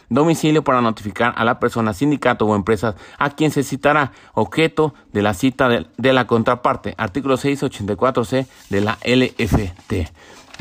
Domicilio 0.09 0.65
para 0.65 0.81
notificar 0.81 1.35
a 1.37 1.45
la 1.45 1.59
persona, 1.59 1.95
sindicato 1.95 2.47
o 2.47 2.55
empresa 2.55 2.95
a 3.19 3.31
quien 3.31 3.51
se 3.51 3.63
citará. 3.63 4.13
Objeto 4.35 4.95
de 5.13 5.23
la 5.23 5.35
cita 5.35 5.69
de, 5.69 6.13
la 6.13 6.27
contraparte, 6.27 6.95
artículo 6.97 7.37
684C 7.37 8.47
de 8.71 8.81
la 8.81 8.99
LFT. 9.05 10.13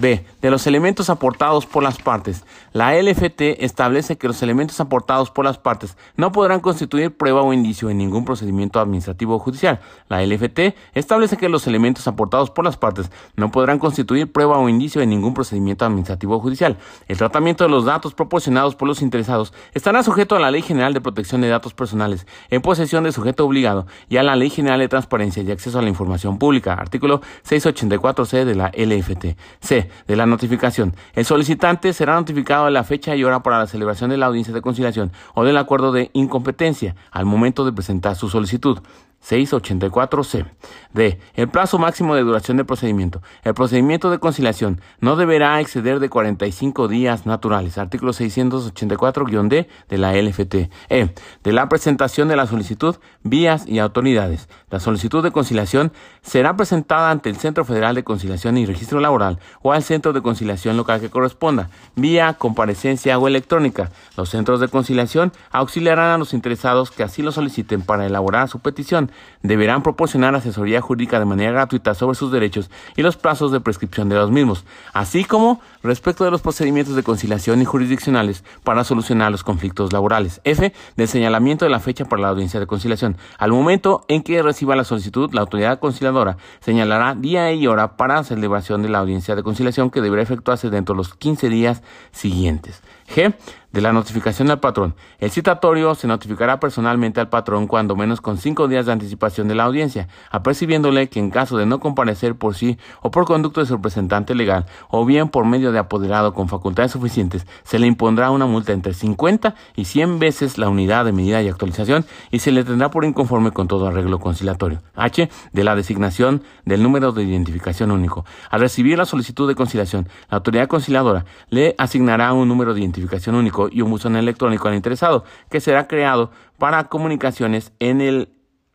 B. 0.01 0.25
De 0.41 0.49
los 0.49 0.65
elementos 0.67 1.09
aportados 1.09 1.65
por 1.65 1.83
las 1.83 1.99
partes. 1.99 2.43
La 2.73 2.99
LFT 2.99 3.63
establece 3.63 4.17
que 4.17 4.27
los 4.27 4.41
elementos 4.41 4.79
aportados 4.79 5.29
por 5.29 5.45
las 5.45 5.59
partes 5.59 5.95
no 6.17 6.31
podrán 6.31 6.59
constituir 6.59 7.15
prueba 7.15 7.43
o 7.43 7.53
indicio 7.53 7.89
en 7.89 7.99
ningún 7.99 8.25
procedimiento 8.25 8.79
administrativo 8.79 9.35
o 9.35 9.39
judicial. 9.39 9.79
La 10.09 10.25
LFT 10.25 10.75
establece 10.95 11.37
que 11.37 11.49
los 11.49 11.67
elementos 11.67 12.07
aportados 12.07 12.49
por 12.49 12.65
las 12.65 12.77
partes 12.77 13.11
no 13.35 13.51
podrán 13.51 13.77
constituir 13.77 14.31
prueba 14.31 14.57
o 14.57 14.67
indicio 14.67 15.01
en 15.01 15.09
ningún 15.09 15.33
procedimiento 15.33 15.85
administrativo 15.85 16.35
o 16.35 16.39
judicial. 16.39 16.77
El 17.07 17.17
tratamiento 17.17 17.63
de 17.63 17.69
los 17.69 17.85
datos 17.85 18.13
proporcionados 18.13 18.75
por 18.75 18.87
los 18.87 19.01
interesados 19.01 19.53
estará 19.73 20.01
sujeto 20.01 20.35
a 20.35 20.39
la 20.39 20.49
Ley 20.49 20.63
General 20.63 20.93
de 20.93 21.01
Protección 21.01 21.41
de 21.41 21.49
Datos 21.49 21.75
Personales 21.75 22.25
en 22.49 22.61
posesión 22.61 23.03
de 23.03 23.11
sujeto 23.11 23.45
obligado 23.45 23.85
y 24.09 24.17
a 24.17 24.23
la 24.23 24.35
Ley 24.35 24.49
General 24.49 24.79
de 24.79 24.87
Transparencia 24.87 25.43
y 25.43 25.51
Acceso 25.51 25.77
a 25.77 25.83
la 25.83 25.89
Información 25.89 26.39
Pública, 26.39 26.73
artículo 26.73 27.21
684C 27.47 28.45
de 28.45 28.55
la 28.55 28.71
LFT. 28.75 29.37
C. 29.59 29.90
De 30.07 30.15
la 30.15 30.25
notificación. 30.25 30.95
El 31.13 31.25
solicitante 31.25 31.93
será 31.93 32.15
notificado 32.15 32.65
de 32.65 32.71
la 32.71 32.83
fecha 32.83 33.15
y 33.15 33.23
hora 33.23 33.43
para 33.43 33.59
la 33.59 33.67
celebración 33.67 34.09
de 34.09 34.17
la 34.17 34.27
audiencia 34.27 34.53
de 34.53 34.61
conciliación 34.61 35.11
o 35.33 35.43
del 35.43 35.57
acuerdo 35.57 35.91
de 35.91 36.09
incompetencia 36.13 36.95
al 37.11 37.25
momento 37.25 37.65
de 37.65 37.73
presentar 37.73 38.15
su 38.15 38.29
solicitud. 38.29 38.79
684C. 39.23 40.45
D. 40.93 41.19
El 41.35 41.47
plazo 41.47 41.77
máximo 41.77 42.15
de 42.15 42.23
duración 42.23 42.57
del 42.57 42.65
procedimiento. 42.65 43.21
El 43.43 43.53
procedimiento 43.53 44.09
de 44.09 44.19
conciliación 44.19 44.81
no 44.99 45.15
deberá 45.15 45.59
exceder 45.61 45.99
de 45.99 46.09
45 46.09 46.87
días 46.87 47.25
naturales. 47.25 47.77
Artículo 47.77 48.13
684-D 48.13 49.69
de 49.89 49.97
la 49.97 50.13
LFT. 50.13 50.69
E. 50.89 51.13
De 51.43 51.53
la 51.53 51.69
presentación 51.69 52.27
de 52.27 52.35
la 52.35 52.47
solicitud, 52.47 52.95
vías 53.23 53.67
y 53.67 53.79
autoridades. 53.79 54.49
La 54.69 54.79
solicitud 54.79 55.23
de 55.23 55.31
conciliación 55.31 55.91
será 56.21 56.55
presentada 56.55 57.11
ante 57.11 57.29
el 57.29 57.37
Centro 57.37 57.63
Federal 57.63 57.95
de 57.95 58.03
Conciliación 58.03 58.57
y 58.57 58.65
Registro 58.65 58.99
Laboral 58.99 59.39
o 59.61 59.71
al 59.71 59.83
Centro 59.83 60.13
de 60.13 60.21
Conciliación 60.21 60.77
local 60.77 60.99
que 60.99 61.09
corresponda, 61.09 61.69
vía 61.95 62.33
comparecencia 62.33 63.17
o 63.17 63.27
electrónica. 63.27 63.91
Los 64.17 64.29
centros 64.29 64.59
de 64.59 64.67
conciliación 64.67 65.31
auxiliarán 65.51 66.11
a 66.11 66.17
los 66.17 66.33
interesados 66.33 66.91
que 66.91 67.03
así 67.03 67.21
lo 67.21 67.31
soliciten 67.31 67.81
para 67.81 68.05
elaborar 68.05 68.47
su 68.49 68.59
petición 68.59 69.10
deberán 69.43 69.83
proporcionar 69.83 70.35
asesoría 70.35 70.81
jurídica 70.81 71.19
de 71.19 71.25
manera 71.25 71.51
gratuita 71.51 71.93
sobre 71.93 72.15
sus 72.15 72.31
derechos 72.31 72.69
y 72.95 73.01
los 73.01 73.17
plazos 73.17 73.51
de 73.51 73.59
prescripción 73.59 74.09
de 74.09 74.15
los 74.15 74.31
mismos, 74.31 74.65
así 74.93 75.23
como 75.23 75.61
respecto 75.83 76.23
de 76.23 76.31
los 76.31 76.41
procedimientos 76.41 76.95
de 76.95 77.03
conciliación 77.03 77.61
y 77.61 77.65
jurisdiccionales 77.65 78.43
para 78.63 78.83
solucionar 78.83 79.31
los 79.31 79.43
conflictos 79.43 79.93
laborales. 79.93 80.41
F. 80.43 80.73
Del 80.95 81.07
señalamiento 81.07 81.65
de 81.65 81.71
la 81.71 81.79
fecha 81.79 82.05
para 82.05 82.21
la 82.21 82.29
audiencia 82.29 82.59
de 82.59 82.67
conciliación. 82.67 83.17
Al 83.37 83.51
momento 83.51 84.05
en 84.07 84.23
que 84.23 84.41
reciba 84.41 84.75
la 84.75 84.83
solicitud, 84.83 85.33
la 85.33 85.41
autoridad 85.41 85.79
conciliadora 85.79 86.37
señalará 86.59 87.15
día 87.15 87.51
y 87.53 87.67
hora 87.67 87.97
para 87.97 88.23
celebración 88.23 88.81
de 88.81 88.89
la 88.89 88.99
audiencia 88.99 89.35
de 89.35 89.43
conciliación 89.43 89.89
que 89.89 90.01
deberá 90.01 90.21
efectuarse 90.21 90.69
dentro 90.69 90.93
de 90.93 90.97
los 90.97 91.15
15 91.15 91.49
días 91.49 91.81
siguientes. 92.11 92.81
G 93.13 93.33
de 93.71 93.81
la 93.81 93.93
notificación 93.93 94.49
al 94.51 94.59
patrón. 94.59 94.95
El 95.19 95.31
citatorio 95.31 95.95
se 95.95 96.07
notificará 96.07 96.59
personalmente 96.59 97.19
al 97.19 97.29
patrón 97.29 97.67
cuando 97.67 97.95
menos 97.95 98.21
con 98.21 98.37
cinco 98.37 98.67
días 98.67 98.85
de 98.85 98.91
anticipación 98.91 99.47
de 99.47 99.55
la 99.55 99.63
audiencia, 99.63 100.07
apercibiéndole 100.29 101.09
que 101.09 101.19
en 101.19 101.31
caso 101.31 101.57
de 101.57 101.65
no 101.65 101.79
comparecer 101.79 102.35
por 102.35 102.55
sí 102.55 102.77
o 103.01 103.11
por 103.11 103.25
conducto 103.25 103.61
de 103.61 103.67
su 103.67 103.75
representante 103.75 104.35
legal 104.35 104.65
o 104.89 105.05
bien 105.05 105.29
por 105.29 105.45
medio 105.45 105.71
de 105.71 105.79
apoderado 105.79 106.33
con 106.33 106.47
facultades 106.47 106.91
suficientes, 106.91 107.47
se 107.63 107.79
le 107.79 107.87
impondrá 107.87 108.31
una 108.31 108.45
multa 108.45 108.73
entre 108.73 108.93
50 108.93 109.55
y 109.75 109.85
100 109.85 110.19
veces 110.19 110.57
la 110.57 110.69
unidad 110.69 111.05
de 111.05 111.11
medida 111.11 111.41
y 111.41 111.47
actualización 111.47 112.05
y 112.29 112.39
se 112.39 112.51
le 112.51 112.63
tendrá 112.63 112.91
por 112.91 113.05
inconforme 113.05 113.51
con 113.51 113.67
todo 113.67 113.87
arreglo 113.87 114.19
conciliatorio. 114.19 114.81
H. 114.95 115.29
De 115.53 115.63
la 115.63 115.75
designación 115.75 116.43
del 116.65 116.83
número 116.83 117.11
de 117.11 117.23
identificación 117.23 117.91
único. 117.91 118.25
Al 118.49 118.59
recibir 118.59 118.97
la 118.97 119.05
solicitud 119.05 119.47
de 119.47 119.55
conciliación, 119.55 120.07
la 120.29 120.37
autoridad 120.37 120.67
conciliadora 120.67 121.25
le 121.49 121.75
asignará 121.77 122.33
un 122.33 122.47
número 122.47 122.73
de 122.73 122.81
identificación 122.81 123.35
único 123.35 123.60
y 123.69 123.81
un 123.81 123.91
buzón 123.91 124.15
electrónico 124.15 124.67
al 124.67 124.75
interesado, 124.75 125.23
que 125.49 125.59
será 125.59 125.87
creado 125.87 126.31
para 126.57 126.85
comunicaciones 126.85 127.73
en 127.79 128.01
el 128.01 128.29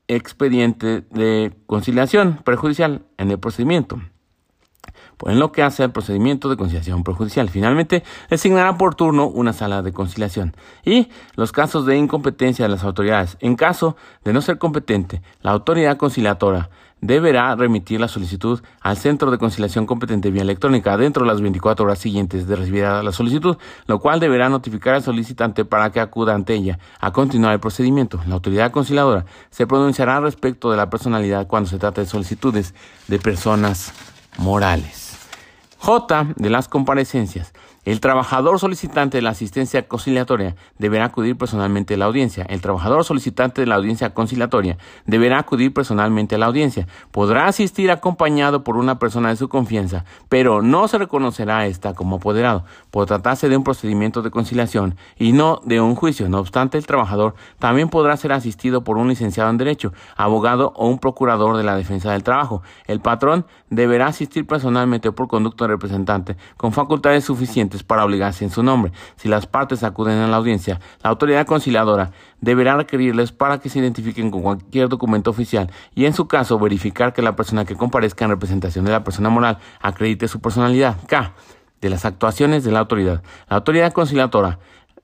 expediente 0.09 1.03
de 1.11 1.53
conciliación 1.67 2.41
prejudicial 2.45 3.03
en 3.19 3.31
el 3.31 3.39
procedimiento. 3.39 4.01
Pues 5.17 5.33
en 5.33 5.41
lo 5.41 5.51
que 5.51 5.63
hace 5.63 5.83
al 5.83 5.93
procedimiento 5.93 6.49
de 6.49 6.57
conciliación 6.57 7.03
prejudicial. 7.03 7.49
Finalmente, 7.49 8.05
designará 8.29 8.77
por 8.77 8.95
turno 8.95 9.27
una 9.27 9.53
sala 9.53 9.83
de 9.83 9.93
conciliación. 9.93 10.55
Y 10.85 11.09
los 11.37 11.53
casos 11.53 11.87
de 11.87 11.97
incompetencia 11.97 12.67
de 12.67 12.69
las 12.71 12.85
autoridades. 12.85 13.39
En 13.41 13.57
caso 13.57 13.97
de 14.25 14.35
no 14.35 14.43
ser 14.43 14.59
competente, 14.59 15.23
la 15.41 15.53
autoridad 15.53 15.97
conciliatora 15.97 16.69
deberá 17.01 17.55
remitir 17.55 18.01
la 18.01 18.09
solicitud 18.09 18.63
al 18.81 18.97
centro 18.97 19.31
de 19.31 19.39
conciliación 19.39 19.87
competente 19.87 20.31
vía 20.31 20.43
electrónica 20.43 20.97
dentro 20.97 21.25
de 21.25 21.29
las 21.31 21.41
24 21.41 21.85
horas 21.85 21.99
siguientes 21.99 22.47
de 22.47 22.57
recibir 22.57 22.85
la 22.85 23.13
solicitud, 23.13 23.57
lo 23.87 23.99
cual 24.01 24.19
deberá 24.19 24.49
notificar 24.49 24.95
al 24.95 25.03
solicitante 25.03 25.65
para 25.65 25.91
que 25.91 26.01
acuda 26.01 26.35
ante 26.35 26.55
ella 26.55 26.79
a 27.01 27.13
continuar 27.13 27.53
el 27.53 27.61
procedimiento. 27.61 28.21
La 28.27 28.35
autoridad 28.35 28.71
conciliadora 28.71 29.27
se 29.51 29.67
pronunciará 29.67 30.21
respecto 30.21 30.71
de 30.71 30.77
la 30.77 30.91
personalidad 30.91 31.47
cuando 31.47 31.69
se 31.69 31.79
trate 31.79 32.01
de 32.01 32.07
solicitudes 32.07 32.75
de 33.09 33.19
personas 33.19 33.93
morales. 34.39 35.19
J. 35.79 36.35
De 36.37 36.51
las 36.51 36.69
comparecencias. 36.69 37.53
El 37.87 38.01
trabajador 38.01 38.59
solicitante 38.59 39.19
de 39.19 39.23
la 39.23 39.31
asistencia 39.31 39.87
conciliatoria 39.87 40.57
deberá 40.77 41.05
acudir 41.05 41.39
personalmente 41.39 41.95
a 41.95 41.97
la 41.97 42.07
audiencia. 42.07 42.45
El 42.49 42.61
trabajador 42.61 43.05
solicitante 43.05 43.61
de 43.61 43.69
la 43.69 43.77
audiencia 43.77 44.13
conciliatoria 44.13 44.77
deberá 45.07 45.39
acudir 45.39 45.73
personalmente 45.73 46.35
a 46.35 46.39
la 46.39 46.47
audiencia. 46.47 46.89
Podrá 47.13 47.47
asistir 47.47 47.93
acompañado 47.93 48.65
por 48.65 48.77
una 48.77 48.99
persona 48.99 49.29
de 49.29 49.37
su 49.37 49.49
confianza, 49.49 50.05
pero 50.29 50.63
no 50.63 50.89
se 50.89 50.99
reconocerá 50.99 51.59
a 51.59 51.67
esta 51.67 51.95
como 51.95 52.17
apoderado, 52.17 52.65
por 52.91 53.07
tratarse 53.07 53.49
de 53.49 53.57
un 53.57 53.63
procedimiento 53.63 54.21
de 54.21 54.33
conciliación 54.33 54.97
y 55.17 55.31
no 55.31 55.61
de 55.65 55.81
un 55.81 55.95
juicio. 55.95 56.29
No 56.29 56.41
obstante, 56.41 56.79
el 56.79 56.87
trabajador 56.87 57.37
también 57.61 57.89
podrá 57.89 58.17
ser 58.17 58.33
asistido 58.33 58.83
por 58.83 58.97
un 58.97 59.07
licenciado 59.07 59.49
en 59.49 59.59
Derecho, 59.59 59.93
abogado 60.17 60.73
o 60.75 60.89
un 60.89 60.99
procurador 60.99 61.57
de 61.57 61.63
la 61.63 61.77
defensa 61.77 62.11
del 62.11 62.25
trabajo. 62.25 62.63
El 62.89 62.99
patrón 62.99 63.47
deberá 63.71 64.09
asistir 64.09 64.45
personalmente 64.45 65.13
por 65.13 65.29
conducto 65.29 65.69
representante 65.69 66.37
con 66.57 66.73
facultades 66.73 67.23
suficientes 67.23 67.76
para 67.83 68.05
obligarse 68.05 68.45
en 68.45 68.51
su 68.51 68.63
nombre. 68.63 68.93
Si 69.17 69.29
las 69.29 69.47
partes 69.47 69.83
acuden 69.83 70.19
a 70.19 70.29
la 70.29 70.37
audiencia, 70.37 70.81
la 71.03 71.11
autoridad 71.11 71.47
conciliadora 71.47 72.13
deberá 72.41 72.77
requerirles 72.77 73.33
para 73.33 73.59
que 73.59 73.69
se 73.69 73.79
identifiquen 73.79 74.31
con 74.31 74.43
cualquier 74.43 74.89
documento 74.89 75.31
oficial 75.31 75.71
y 75.95 76.07
en 76.07 76.13
su 76.13 76.29
caso 76.29 76.59
verificar 76.59 77.13
que 77.13 77.23
la 77.23 77.37
persona 77.37 77.65
que 77.65 77.77
comparezca 77.77 78.25
en 78.25 78.31
representación 78.31 78.85
de 78.85 78.93
la 78.93 79.05
persona 79.05 79.29
moral 79.29 79.59
acredite 79.81 80.29
su 80.29 80.41
personalidad. 80.41 80.97
K. 81.07 81.33
De 81.81 81.91
las 81.91 82.05
actuaciones 82.05 82.65
de 82.65 82.73
la 82.73 82.81
autoridad. 82.81 83.23
La 83.49 83.57
autoridad 83.57 83.93
conciliadora 83.93 84.59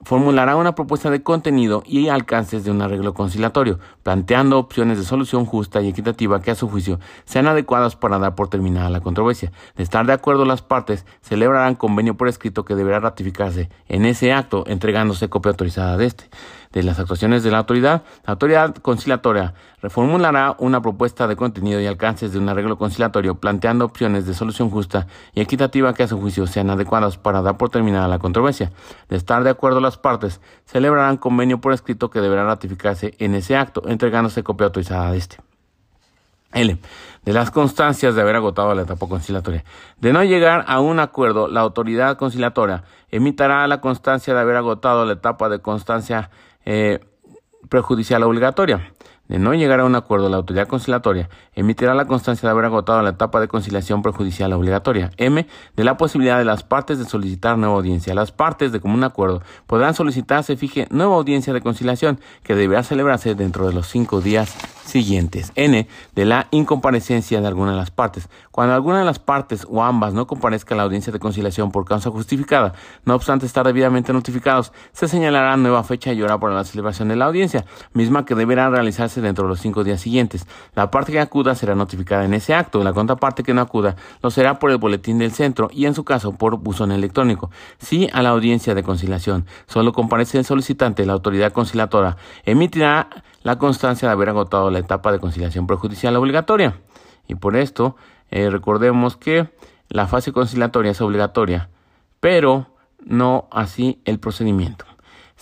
formulará 0.05 0.57
una 0.57 0.75
propuesta 0.75 1.11
de 1.11 1.23
contenido 1.23 1.83
y 1.87 2.09
alcances 2.09 2.65
de 2.65 2.71
un 2.71 2.83
arreglo 2.83 3.15
conciliatorio, 3.15 3.79
planteando 4.03 4.59
opciones 4.59 4.99
de 4.99 5.05
solución 5.05 5.47
justa 5.47 5.81
y 5.81 5.89
equitativa 5.89 6.41
que 6.41 6.51
a 6.51 6.55
su 6.55 6.69
juicio 6.69 6.99
sean 7.25 7.47
adecuadas 7.47 7.97
para 7.97 8.19
dar 8.19 8.35
por 8.35 8.49
terminada 8.49 8.91
la 8.91 9.01
controversia. 9.01 9.53
De 9.77 9.83
estar 9.83 10.07
de 10.07 10.13
acuerdo 10.13 10.45
las 10.45 10.63
partes, 10.63 11.07
celebrarán 11.21 11.75
convenio 11.75 12.17
por 12.17 12.29
escrito 12.29 12.65
que 12.65 12.75
deberá 12.75 13.01
ratificarse 13.01 13.69
en 13.89 14.05
ese 14.05 14.33
acto, 14.33 14.65
entregándose 14.67 15.29
copia 15.29 15.51
autorizada 15.51 15.97
de 15.97 16.07
este 16.07 16.31
de 16.73 16.83
las 16.83 16.99
actuaciones 16.99 17.43
de 17.43 17.51
la 17.51 17.59
autoridad, 17.59 18.03
la 18.27 18.33
autoridad 18.33 18.75
conciliatoria 18.77 19.55
reformulará 19.81 20.57
una 20.59 20.81
propuesta 20.81 21.27
de 21.27 21.37
contenido 21.37 21.81
y 21.81 21.87
alcances 21.87 22.33
de 22.33 22.39
un 22.39 22.49
arreglo 22.49 22.79
conciliatorio, 22.79 23.35
planteando 23.35 23.85
opciones 23.85 24.27
de 24.27 24.35
solución 24.35 24.71
justa 24.71 25.07
y 25.35 25.41
equitativa 25.41 25.93
que 25.95 26.05
a 26.05 26.09
su 26.09 26.21
juicio 26.21 26.47
sean 26.47 26.71
adecuadas 26.71 27.19
para 27.19 27.43
dar 27.43 27.57
por 27.57 27.71
terminada 27.71 28.09
la 28.09 28.19
controversia. 28.19 28.73
De 29.09 29.17
estar 29.17 29.45
de 29.45 29.51
acuerdo 29.51 29.81
las 29.81 29.99
partes, 29.99 30.41
celebrarán 30.65 31.17
convenio 31.17 31.61
por 31.61 31.73
escrito 31.73 32.11
que 32.11 32.21
deberá 32.21 32.45
ratificarse 32.45 33.15
en 33.19 33.35
ese 33.35 33.57
acto, 33.57 33.83
entregándose 33.87 34.43
copia 34.43 34.67
autorizada 34.67 35.11
de 35.13 35.19
este. 35.19 35.39
L. 36.53 36.79
De 37.25 37.33
las 37.33 37.51
constancias 37.51 38.15
de 38.15 38.21
haber 38.21 38.37
agotado 38.37 38.75
la 38.75 38.83
etapa 38.83 39.07
conciliatoria. 39.09 39.65
De 39.99 40.13
no 40.13 40.23
llegar 40.23 40.65
a 40.69 40.81
un 40.81 41.01
acuerdo, 41.01 41.49
la 41.49 41.61
autoridad 41.61 42.17
conciliatoria 42.17 42.85
emitirá 43.11 43.67
la 43.67 43.81
constancia 43.81 44.35
de 44.35 44.41
haber 44.41 44.57
agotado 44.57 45.05
la 45.05 45.15
etapa 45.15 45.49
de 45.49 45.61
constancia 45.61 46.31
eh, 46.65 47.01
prejudicial 47.69 48.23
obligatoria. 48.23 48.93
De 49.29 49.39
no 49.39 49.55
llegar 49.55 49.81
a 49.81 49.85
un 49.85 49.95
acuerdo, 49.95 50.29
la 50.29 50.37
autoridad 50.37 50.69
conciliatoria 50.69 51.31
emitirá 51.55 51.95
la 51.95 52.07
constancia 52.07 52.47
de 52.47 52.51
haber 52.51 52.65
agotado 52.65 53.03
la 53.03 53.11
etapa 53.11 53.41
de 53.41 53.49
conciliación 53.49 54.03
prejudicial 54.03 54.53
obligatoria. 54.53 55.11
M. 55.17 55.47
De 55.77 55.85
la 55.85 55.97
posibilidad 55.97 56.39
de 56.39 56.45
las 56.45 56.63
partes 56.63 56.99
de 56.99 57.05
solicitar 57.05 57.59
nueva 57.59 57.77
audiencia. 57.77 58.15
Las 58.15 58.33
partes 58.33 58.73
de 58.73 58.81
común 58.81 59.05
acuerdo 59.05 59.43
podrán 59.67 59.95
solicitar 59.95 60.45
se 60.45 60.57
fije 60.57 60.87
nueva 60.91 61.17
audiencia 61.17 61.53
de 61.53 61.61
conciliación 61.61 62.21
que 62.43 62.55
deberá 62.55 62.83
celebrarse 62.83 63.35
dentro 63.35 63.67
de 63.67 63.75
los 63.75 63.87
cinco 63.89 64.21
días 64.21 64.57
siguientes. 64.85 65.53
N. 65.55 65.89
De 66.15 66.25
la 66.25 66.49
incomparecencia 66.51 67.41
de 67.41 67.47
alguna 67.47 67.73
de 67.73 67.79
las 67.79 67.91
partes. 67.91 68.29
Cuando 68.51 68.75
alguna 68.75 68.99
de 68.99 69.05
las 69.05 69.19
partes 69.19 69.67
o 69.69 69.83
ambas 69.83 70.13
no 70.13 70.27
comparezca 70.27 70.75
a 70.75 70.77
la 70.77 70.83
audiencia 70.85 71.13
de 71.13 71.19
conciliación 71.19 71.73
por 71.73 71.85
causa 71.85 72.11
justificada, 72.11 72.75
no 73.05 73.15
obstante 73.15 73.47
estar 73.47 73.67
debidamente 73.67 74.13
notificados, 74.13 74.73
se 74.93 75.09
señalará 75.09 75.57
nueva 75.57 75.85
fecha 75.85 76.13
y 76.13 76.23
hora 76.23 76.39
para 76.39 76.55
la 76.55 76.65
celebración 76.65 77.09
de 77.09 77.17
la 77.17 77.27
audiencia, 77.27 77.65
misma 77.95 78.25
que 78.25 78.35
deberá 78.35 78.69
realizarse 78.69 79.21
dentro 79.21 79.45
de 79.45 79.51
los 79.51 79.61
cinco 79.61 79.85
días 79.85 80.01
siguientes. 80.01 80.47
La 80.75 80.91
parte 80.91 81.13
que 81.13 81.21
será 81.55 81.75
notificada 81.75 82.25
en 82.25 82.35
ese 82.35 82.55
acto, 82.55 82.83
la 82.83 82.93
contraparte 82.93 83.43
que 83.43 83.55
no 83.55 83.61
acuda 83.61 83.97
lo 84.23 84.31
será 84.31 84.59
por 84.59 84.71
el 84.71 84.79
boletín 84.79 85.19
del 85.19 85.33
centro 85.33 85.69
y 85.73 85.87
en 85.87 85.95
su 85.95 86.05
caso 86.05 86.33
por 86.33 86.57
buzón 86.57 86.93
electrónico. 86.93 87.51
Si 87.79 88.09
a 88.13 88.23
la 88.23 88.31
audiencia 88.31 88.75
de 88.75 88.83
conciliación 88.83 89.47
solo 89.67 89.93
comparece 89.93 90.39
el 90.39 90.45
solicitante, 90.45 91.05
la 91.05 91.13
autoridad 91.13 91.53
conciliatora 91.53 92.17
emitirá 92.45 93.09
la 93.43 93.59
constancia 93.59 94.09
de 94.09 94.13
haber 94.13 94.29
agotado 94.29 94.71
la 94.71 94.79
etapa 94.79 95.13
de 95.13 95.19
conciliación 95.19 95.67
prejudicial 95.67 96.17
obligatoria. 96.17 96.81
Y 97.29 97.35
por 97.35 97.57
esto, 97.57 97.97
eh, 98.31 98.49
recordemos 98.51 99.17
que 99.17 99.51
la 99.89 100.07
fase 100.07 100.33
conciliatoria 100.33 100.93
es 100.93 101.01
obligatoria, 101.01 101.69
pero 102.21 102.69
no 103.05 103.49
así 103.51 104.01
el 104.05 104.19
procedimiento. 104.19 104.87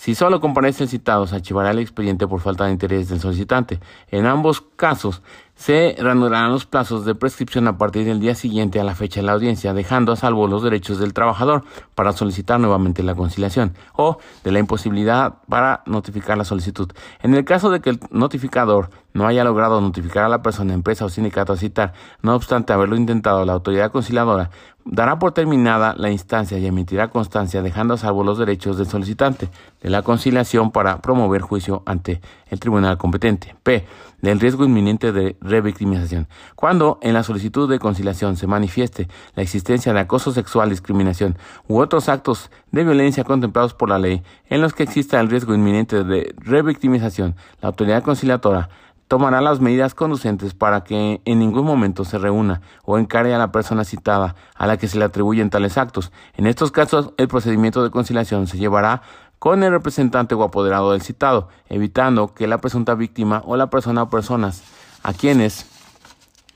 Si 0.01 0.15
solo 0.15 0.41
comparece 0.41 0.81
el 0.81 0.89
citado, 0.89 1.27
se 1.27 1.35
archivará 1.35 1.69
el 1.69 1.77
expediente 1.77 2.27
por 2.27 2.41
falta 2.41 2.65
de 2.65 2.71
interés 2.71 3.09
del 3.09 3.19
solicitante. 3.19 3.79
En 4.09 4.25
ambos 4.25 4.61
casos, 4.61 5.21
se 5.61 5.95
reanudarán 5.95 6.51
los 6.51 6.65
plazos 6.65 7.05
de 7.05 7.13
prescripción 7.13 7.67
a 7.67 7.77
partir 7.77 8.03
del 8.03 8.19
día 8.19 8.33
siguiente 8.33 8.79
a 8.79 8.83
la 8.83 8.95
fecha 8.95 9.19
de 9.19 9.27
la 9.27 9.33
audiencia, 9.33 9.75
dejando 9.75 10.11
a 10.11 10.15
salvo 10.15 10.47
los 10.47 10.63
derechos 10.63 10.97
del 10.97 11.13
trabajador 11.13 11.63
para 11.93 12.13
solicitar 12.13 12.59
nuevamente 12.59 13.03
la 13.03 13.13
conciliación 13.13 13.75
o 13.93 14.17
de 14.43 14.51
la 14.51 14.57
imposibilidad 14.57 15.35
para 15.47 15.83
notificar 15.85 16.35
la 16.35 16.45
solicitud. 16.45 16.91
En 17.21 17.35
el 17.35 17.45
caso 17.45 17.69
de 17.69 17.79
que 17.79 17.91
el 17.91 17.99
notificador 18.09 18.89
no 19.13 19.27
haya 19.27 19.43
logrado 19.43 19.81
notificar 19.81 20.23
a 20.23 20.29
la 20.29 20.41
persona, 20.41 20.73
empresa 20.73 21.05
o 21.05 21.09
sindicato 21.09 21.53
a 21.53 21.57
citar, 21.57 21.93
no 22.21 22.35
obstante 22.35 22.73
haberlo 22.73 22.95
intentado, 22.95 23.45
la 23.45 23.53
autoridad 23.53 23.91
conciliadora 23.91 24.49
dará 24.85 25.19
por 25.19 25.31
terminada 25.31 25.93
la 25.97 26.11
instancia 26.11 26.57
y 26.57 26.65
emitirá 26.65 27.09
constancia 27.09 27.61
dejando 27.61 27.93
a 27.93 27.97
salvo 27.97 28.23
los 28.23 28.37
derechos 28.37 28.77
del 28.77 28.87
solicitante 28.87 29.49
de 29.81 29.89
la 29.89 30.01
conciliación 30.01 30.71
para 30.71 31.01
promover 31.01 31.41
juicio 31.41 31.83
ante 31.85 32.21
el 32.49 32.59
tribunal 32.59 32.97
competente. 32.97 33.55
P. 33.63 33.85
Del 34.21 34.39
riesgo 34.39 34.65
inminente 34.65 35.11
de 35.11 35.35
revictimización. 35.41 36.27
Cuando 36.55 36.99
en 37.01 37.13
la 37.13 37.23
solicitud 37.23 37.67
de 37.67 37.79
conciliación 37.79 38.37
se 38.37 38.45
manifieste 38.45 39.07
la 39.35 39.41
existencia 39.41 39.93
de 39.93 39.99
acoso 39.99 40.31
sexual, 40.31 40.69
discriminación 40.69 41.37
u 41.67 41.79
otros 41.79 42.07
actos 42.07 42.51
de 42.71 42.83
violencia 42.83 43.23
contemplados 43.23 43.73
por 43.73 43.89
la 43.89 43.97
ley 43.97 44.21
en 44.47 44.61
los 44.61 44.73
que 44.73 44.83
exista 44.83 45.19
el 45.19 45.29
riesgo 45.29 45.55
inminente 45.55 46.03
de 46.03 46.35
revictimización, 46.37 47.35
la 47.61 47.69
autoridad 47.69 48.03
conciliadora 48.03 48.69
tomará 49.11 49.41
las 49.41 49.59
medidas 49.59 49.93
conducentes 49.93 50.53
para 50.53 50.85
que 50.85 51.19
en 51.25 51.39
ningún 51.39 51.65
momento 51.65 52.05
se 52.05 52.17
reúna 52.17 52.61
o 52.85 52.97
encare 52.97 53.35
a 53.35 53.37
la 53.37 53.51
persona 53.51 53.83
citada 53.83 54.35
a 54.55 54.67
la 54.67 54.77
que 54.77 54.87
se 54.87 54.97
le 54.97 55.03
atribuyen 55.03 55.49
tales 55.49 55.77
actos. 55.77 56.13
En 56.37 56.47
estos 56.47 56.71
casos, 56.71 57.11
el 57.17 57.27
procedimiento 57.27 57.83
de 57.83 57.89
conciliación 57.89 58.47
se 58.47 58.57
llevará 58.57 59.01
con 59.37 59.63
el 59.63 59.71
representante 59.71 60.33
o 60.33 60.43
apoderado 60.43 60.93
del 60.93 61.01
citado, 61.01 61.49
evitando 61.67 62.33
que 62.33 62.47
la 62.47 62.59
presunta 62.59 62.95
víctima 62.95 63.43
o 63.45 63.57
la 63.57 63.69
persona 63.69 64.03
o 64.03 64.09
personas 64.09 64.63
a 65.03 65.11
quienes 65.11 65.65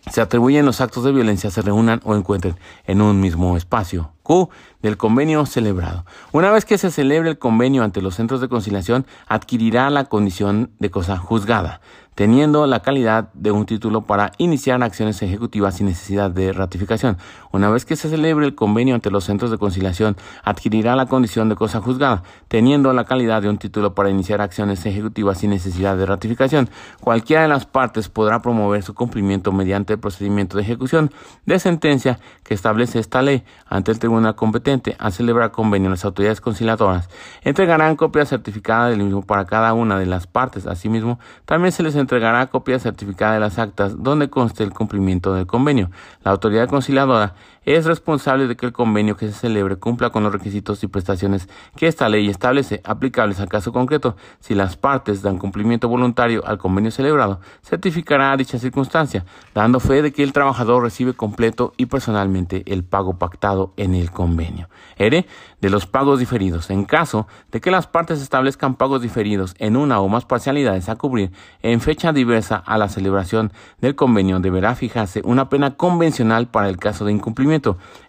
se 0.09 0.21
atribuyen 0.21 0.65
los 0.65 0.79
actos 0.79 1.03
de 1.03 1.11
violencia 1.11 1.49
se 1.51 1.61
reúnan 1.61 1.99
o 2.05 2.15
encuentren 2.15 2.55
en 2.85 3.01
un 3.01 3.19
mismo 3.19 3.57
espacio. 3.57 4.11
Q 4.23 4.49
del 4.81 4.97
convenio 4.97 5.45
celebrado. 5.45 6.05
Una 6.31 6.51
vez 6.51 6.65
que 6.65 6.77
se 6.77 6.89
celebre 6.89 7.29
el 7.29 7.37
convenio 7.37 7.83
ante 7.83 8.01
los 8.01 8.15
centros 8.15 8.39
de 8.39 8.49
conciliación, 8.49 9.05
adquirirá 9.27 9.89
la 9.89 10.05
condición 10.05 10.71
de 10.79 10.89
cosa 10.89 11.17
juzgada 11.17 11.81
teniendo 12.15 12.65
la 12.65 12.81
calidad 12.81 13.31
de 13.33 13.51
un 13.51 13.65
título 13.65 14.01
para 14.01 14.31
iniciar 14.37 14.81
acciones 14.81 15.21
ejecutivas 15.21 15.75
sin 15.75 15.87
necesidad 15.87 16.31
de 16.31 16.53
ratificación. 16.53 17.17
Una 17.51 17.69
vez 17.69 17.85
que 17.85 17.95
se 17.95 18.09
celebre 18.09 18.45
el 18.45 18.55
convenio 18.55 18.95
ante 18.95 19.11
los 19.11 19.25
centros 19.25 19.51
de 19.51 19.57
conciliación, 19.57 20.15
adquirirá 20.43 20.95
la 20.95 21.05
condición 21.05 21.49
de 21.49 21.55
cosa 21.55 21.81
juzgada, 21.81 22.23
teniendo 22.47 22.91
la 22.93 23.03
calidad 23.03 23.41
de 23.41 23.49
un 23.49 23.57
título 23.57 23.93
para 23.93 24.09
iniciar 24.09 24.41
acciones 24.41 24.85
ejecutivas 24.85 25.39
sin 25.39 25.49
necesidad 25.49 25.97
de 25.97 26.05
ratificación. 26.05 26.69
Cualquiera 27.01 27.43
de 27.43 27.49
las 27.49 27.65
partes 27.65 28.09
podrá 28.09 28.41
promover 28.41 28.81
su 28.81 28.93
cumplimiento 28.93 29.51
mediante 29.51 29.93
el 29.93 29.99
procedimiento 29.99 30.57
de 30.57 30.63
ejecución 30.63 31.11
de 31.45 31.59
sentencia 31.59 32.19
que 32.43 32.53
establece 32.53 32.99
esta 32.99 33.21
ley 33.21 33.43
ante 33.67 33.91
el 33.91 33.99
tribunal 33.99 34.35
competente 34.35 34.95
al 34.99 35.11
celebrar 35.11 35.51
convenio. 35.51 35.89
Las 35.89 36.05
autoridades 36.05 36.39
conciliadoras 36.39 37.09
entregarán 37.43 37.97
copia 37.97 38.25
certificada 38.25 38.89
del 38.89 39.03
mismo 39.03 39.21
para 39.21 39.45
cada 39.45 39.73
una 39.73 39.99
de 39.99 40.05
las 40.05 40.27
partes. 40.27 40.65
Asimismo, 40.65 41.19
también 41.45 41.71
se 41.71 41.83
les 41.83 41.95
entregará 42.05 42.47
copia 42.47 42.79
certificada 42.79 43.33
de 43.33 43.39
las 43.39 43.59
actas 43.59 44.01
donde 44.01 44.29
conste 44.29 44.63
el 44.63 44.71
cumplimiento 44.71 45.33
del 45.33 45.47
convenio. 45.47 45.89
La 46.23 46.31
autoridad 46.31 46.69
conciliadora 46.69 47.33
es 47.65 47.85
responsable 47.85 48.47
de 48.47 48.55
que 48.55 48.65
el 48.65 48.73
convenio 48.73 49.17
que 49.17 49.27
se 49.27 49.33
celebre 49.33 49.77
cumpla 49.77 50.11
con 50.11 50.23
los 50.23 50.31
requisitos 50.31 50.83
y 50.83 50.87
prestaciones 50.87 51.49
que 51.75 51.87
esta 51.87 52.07
ley 52.09 52.29
establece 52.29 52.81
aplicables 52.83 53.39
al 53.39 53.49
caso 53.49 53.73
concreto. 53.73 54.15
Si 54.39 54.53
las 54.53 54.77
partes 54.77 55.21
dan 55.21 55.39
cumplimiento 55.39 55.89
voluntario 55.89 56.45
al 56.45 56.59
convenio 56.59 56.91
celebrado, 56.91 57.39
certificará 57.63 58.37
dicha 58.37 58.59
circunstancia, 58.59 59.25
dando 59.53 59.79
fe 59.79 60.01
de 60.01 60.13
que 60.13 60.23
el 60.23 60.33
trabajador 60.33 60.83
recibe 60.83 61.13
completo 61.13 61.73
y 61.77 61.87
personalmente 61.87 62.63
el 62.67 62.83
pago 62.83 63.17
pactado 63.17 63.73
en 63.77 63.95
el 63.95 64.11
convenio. 64.11 64.69
R. 64.97 65.25
De 65.59 65.69
los 65.69 65.87
pagos 65.87 66.19
diferidos. 66.19 66.69
En 66.69 66.85
caso 66.85 67.27
de 67.51 67.61
que 67.61 67.71
las 67.71 67.87
partes 67.87 68.21
establezcan 68.21 68.75
pagos 68.75 69.01
diferidos 69.01 69.55
en 69.57 69.75
una 69.75 69.99
o 69.99 70.07
más 70.07 70.25
parcialidades 70.25 70.89
a 70.89 70.95
cubrir 70.95 71.31
en 71.63 71.81
fecha 71.81 72.13
diversa 72.13 72.57
a 72.57 72.77
la 72.77 72.89
celebración 72.89 73.51
del 73.81 73.95
convenio, 73.95 74.39
deberá 74.39 74.75
fijarse 74.75 75.21
una 75.23 75.49
pena 75.49 75.75
convencional 75.75 76.47
para 76.47 76.69
el 76.69 76.77
caso 76.77 77.05
de 77.05 77.11
incumplimiento 77.11 77.54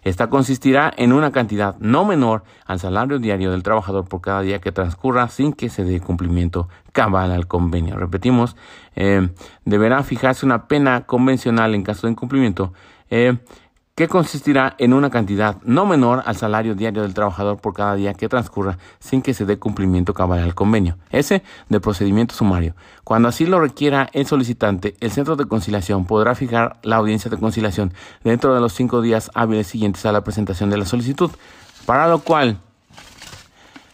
esta 0.03 0.29
consistirá 0.29 0.93
en 0.97 1.13
una 1.13 1.31
cantidad 1.31 1.75
no 1.79 2.05
menor 2.05 2.43
al 2.65 2.79
salario 2.79 3.19
diario 3.19 3.51
del 3.51 3.63
trabajador 3.63 4.05
por 4.05 4.21
cada 4.21 4.41
día 4.41 4.59
que 4.59 4.71
transcurra 4.71 5.27
sin 5.29 5.53
que 5.53 5.69
se 5.69 5.83
dé 5.83 5.99
cumplimiento 5.99 6.67
cabal 6.91 7.31
al 7.31 7.47
convenio. 7.47 7.97
Repetimos, 7.97 8.55
eh, 8.95 9.29
deberá 9.65 10.03
fijarse 10.03 10.45
una 10.45 10.67
pena 10.67 11.05
convencional 11.05 11.75
en 11.75 11.83
caso 11.83 12.07
de 12.07 12.11
incumplimiento. 12.11 12.73
Eh, 13.09 13.37
que 13.97 14.07
consistirá 14.07 14.75
en 14.77 14.93
una 14.93 15.09
cantidad 15.09 15.57
no 15.63 15.87
menor 15.87 16.21
al 16.27 16.37
salario 16.37 16.75
diario 16.75 17.01
del 17.01 17.15
trabajador 17.15 17.57
por 17.57 17.73
cada 17.73 17.95
día 17.95 18.13
que 18.13 18.29
transcurra 18.29 18.77
sin 18.99 19.23
que 19.23 19.33
se 19.33 19.43
dé 19.43 19.57
cumplimiento 19.57 20.13
cabal 20.13 20.37
al 20.37 20.53
convenio. 20.53 20.99
Ese 21.09 21.41
de 21.67 21.79
procedimiento 21.79 22.35
sumario. 22.35 22.75
Cuando 23.03 23.27
así 23.27 23.47
lo 23.47 23.59
requiera 23.59 24.07
el 24.13 24.27
solicitante, 24.27 24.95
el 24.99 25.09
centro 25.09 25.35
de 25.35 25.47
conciliación 25.47 26.05
podrá 26.05 26.35
fijar 26.35 26.77
la 26.83 26.97
audiencia 26.97 27.31
de 27.31 27.39
conciliación 27.39 27.91
dentro 28.23 28.53
de 28.53 28.61
los 28.61 28.73
cinco 28.73 29.01
días 29.01 29.31
hábiles 29.33 29.65
siguientes 29.65 30.05
a 30.05 30.11
la 30.11 30.23
presentación 30.23 30.69
de 30.69 30.77
la 30.77 30.85
solicitud, 30.85 31.31
para 31.87 32.07
lo 32.07 32.19
cual 32.19 32.59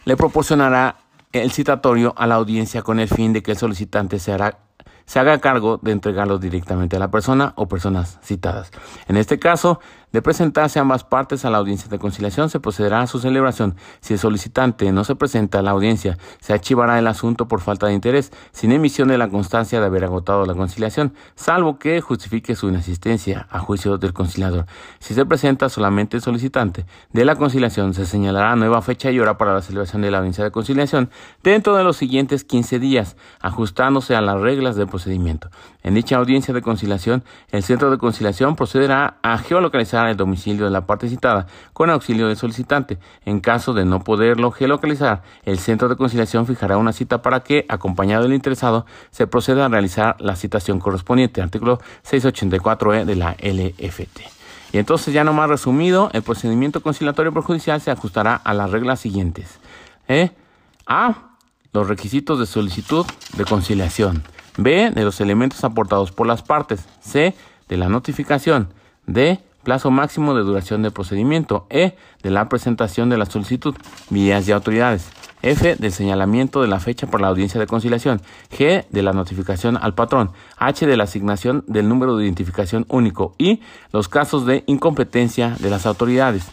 le 0.04 0.18
proporcionará 0.18 0.96
el 1.32 1.50
citatorio 1.50 2.12
a 2.18 2.26
la 2.26 2.34
audiencia 2.34 2.82
con 2.82 3.00
el 3.00 3.08
fin 3.08 3.32
de 3.32 3.42
que 3.42 3.52
el 3.52 3.56
solicitante 3.56 4.18
se 4.18 4.32
hará 4.32 4.58
se 5.06 5.18
haga 5.18 5.38
cargo 5.38 5.78
de 5.82 5.92
entregarlo 5.92 6.38
directamente 6.38 6.96
a 6.96 6.98
la 6.98 7.10
persona 7.10 7.52
o 7.56 7.68
personas 7.68 8.18
citadas. 8.22 8.70
En 9.08 9.16
este 9.16 9.38
caso, 9.38 9.80
de 10.14 10.22
presentarse 10.22 10.78
ambas 10.78 11.02
partes 11.02 11.44
a 11.44 11.50
la 11.50 11.58
audiencia 11.58 11.88
de 11.88 11.98
conciliación, 11.98 12.48
se 12.48 12.60
procederá 12.60 13.00
a 13.00 13.08
su 13.08 13.18
celebración. 13.18 13.74
Si 14.00 14.12
el 14.12 14.20
solicitante 14.20 14.92
no 14.92 15.02
se 15.02 15.16
presenta 15.16 15.58
a 15.58 15.62
la 15.62 15.72
audiencia, 15.72 16.18
se 16.38 16.52
archivará 16.52 17.00
el 17.00 17.08
asunto 17.08 17.48
por 17.48 17.60
falta 17.60 17.88
de 17.88 17.94
interés, 17.94 18.30
sin 18.52 18.70
emisión 18.70 19.08
de 19.08 19.18
la 19.18 19.28
constancia 19.28 19.80
de 19.80 19.86
haber 19.86 20.04
agotado 20.04 20.46
la 20.46 20.54
conciliación, 20.54 21.14
salvo 21.34 21.80
que 21.80 22.00
justifique 22.00 22.54
su 22.54 22.68
inasistencia 22.68 23.48
a 23.50 23.58
juicio 23.58 23.98
del 23.98 24.12
conciliador. 24.12 24.66
Si 25.00 25.14
se 25.14 25.26
presenta 25.26 25.68
solamente 25.68 26.16
el 26.16 26.22
solicitante 26.22 26.86
de 27.12 27.24
la 27.24 27.34
conciliación, 27.34 27.92
se 27.92 28.06
señalará 28.06 28.54
nueva 28.54 28.82
fecha 28.82 29.10
y 29.10 29.18
hora 29.18 29.36
para 29.36 29.52
la 29.52 29.62
celebración 29.62 30.02
de 30.02 30.12
la 30.12 30.18
audiencia 30.18 30.44
de 30.44 30.52
conciliación 30.52 31.10
dentro 31.42 31.74
de 31.74 31.82
los 31.82 31.96
siguientes 31.96 32.44
15 32.44 32.78
días, 32.78 33.16
ajustándose 33.40 34.14
a 34.14 34.20
las 34.20 34.40
reglas 34.40 34.76
del 34.76 34.86
procedimiento. 34.86 35.50
En 35.84 35.92
dicha 35.92 36.16
audiencia 36.16 36.54
de 36.54 36.62
conciliación, 36.62 37.24
el 37.50 37.62
centro 37.62 37.90
de 37.90 37.98
conciliación 37.98 38.56
procederá 38.56 39.18
a 39.22 39.36
geolocalizar 39.36 40.08
el 40.08 40.16
domicilio 40.16 40.64
de 40.64 40.70
la 40.70 40.86
parte 40.86 41.10
citada 41.10 41.46
con 41.74 41.90
auxilio 41.90 42.26
del 42.26 42.38
solicitante. 42.38 42.98
En 43.26 43.40
caso 43.40 43.74
de 43.74 43.84
no 43.84 44.02
poderlo 44.02 44.50
geolocalizar, 44.50 45.22
el 45.44 45.58
centro 45.58 45.90
de 45.90 45.96
conciliación 45.96 46.46
fijará 46.46 46.78
una 46.78 46.94
cita 46.94 47.20
para 47.20 47.40
que, 47.40 47.66
acompañado 47.68 48.22
del 48.22 48.32
interesado, 48.32 48.86
se 49.10 49.26
proceda 49.26 49.66
a 49.66 49.68
realizar 49.68 50.16
la 50.20 50.36
citación 50.36 50.80
correspondiente. 50.80 51.42
Artículo 51.42 51.78
684E 52.10 53.04
de 53.04 53.16
la 53.16 53.32
LFT. 53.32 54.20
Y 54.72 54.78
entonces, 54.78 55.12
ya 55.12 55.22
nomás 55.22 55.50
resumido, 55.50 56.08
el 56.14 56.22
procedimiento 56.22 56.82
conciliatorio 56.82 57.32
perjudicial 57.32 57.82
se 57.82 57.90
ajustará 57.90 58.34
a 58.36 58.54
las 58.54 58.70
reglas 58.70 59.00
siguientes. 59.00 59.58
¿Eh? 60.08 60.30
A. 60.86 61.36
Los 61.74 61.88
requisitos 61.88 62.38
de 62.38 62.46
solicitud 62.46 63.04
de 63.36 63.44
conciliación. 63.44 64.22
B. 64.56 64.90
De 64.90 65.04
los 65.04 65.20
elementos 65.20 65.64
aportados 65.64 66.12
por 66.12 66.26
las 66.26 66.42
partes. 66.42 66.86
C. 67.00 67.34
De 67.68 67.76
la 67.76 67.88
notificación. 67.88 68.68
D 69.06 69.40
plazo 69.64 69.90
máximo 69.90 70.34
de 70.34 70.42
duración 70.42 70.82
del 70.82 70.92
procedimiento, 70.92 71.66
E, 71.70 71.96
de 72.22 72.30
la 72.30 72.48
presentación 72.48 73.08
de 73.08 73.18
la 73.18 73.26
solicitud, 73.26 73.74
vías 74.10 74.46
y 74.46 74.52
autoridades. 74.52 75.08
F, 75.42 75.76
del 75.76 75.92
señalamiento 75.92 76.62
de 76.62 76.68
la 76.68 76.80
fecha 76.80 77.06
por 77.06 77.20
la 77.20 77.28
audiencia 77.28 77.60
de 77.60 77.66
conciliación. 77.66 78.22
G, 78.56 78.86
de 78.88 79.02
la 79.02 79.12
notificación 79.12 79.76
al 79.76 79.94
patrón. 79.94 80.30
H, 80.56 80.86
de 80.86 80.96
la 80.96 81.04
asignación 81.04 81.64
del 81.66 81.88
número 81.88 82.16
de 82.16 82.24
identificación 82.24 82.86
único. 82.88 83.34
Y 83.36 83.60
los 83.92 84.08
casos 84.08 84.46
de 84.46 84.62
incompetencia 84.66 85.56
de 85.58 85.68
las 85.68 85.84
autoridades. 85.84 86.46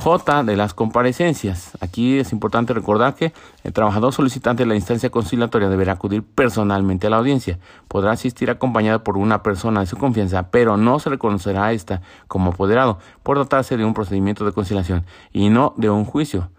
J 0.00 0.44
de 0.44 0.56
las 0.56 0.74
comparecencias. 0.74 1.72
Aquí 1.80 2.18
es 2.18 2.32
importante 2.32 2.74
recordar 2.74 3.14
que 3.14 3.32
el 3.62 3.72
trabajador 3.72 4.12
solicitante 4.12 4.64
de 4.64 4.68
la 4.68 4.74
instancia 4.74 5.10
conciliatoria 5.10 5.68
deberá 5.68 5.92
acudir 5.92 6.22
personalmente 6.22 7.06
a 7.06 7.10
la 7.10 7.18
audiencia. 7.18 7.58
Podrá 7.88 8.12
asistir 8.12 8.50
acompañado 8.50 9.02
por 9.02 9.16
una 9.16 9.42
persona 9.42 9.80
de 9.80 9.86
su 9.86 9.96
confianza, 9.96 10.50
pero 10.50 10.76
no 10.76 10.98
se 10.98 11.10
reconocerá 11.10 11.66
a 11.66 11.72
esta 11.72 12.02
como 12.28 12.50
apoderado 12.50 12.98
por 13.22 13.36
tratarse 13.36 13.76
de 13.76 13.84
un 13.84 13.94
procedimiento 13.94 14.44
de 14.44 14.52
conciliación 14.52 15.04
y 15.32 15.48
no 15.48 15.74
de 15.76 15.90
un 15.90 16.04
juicio. 16.04 16.50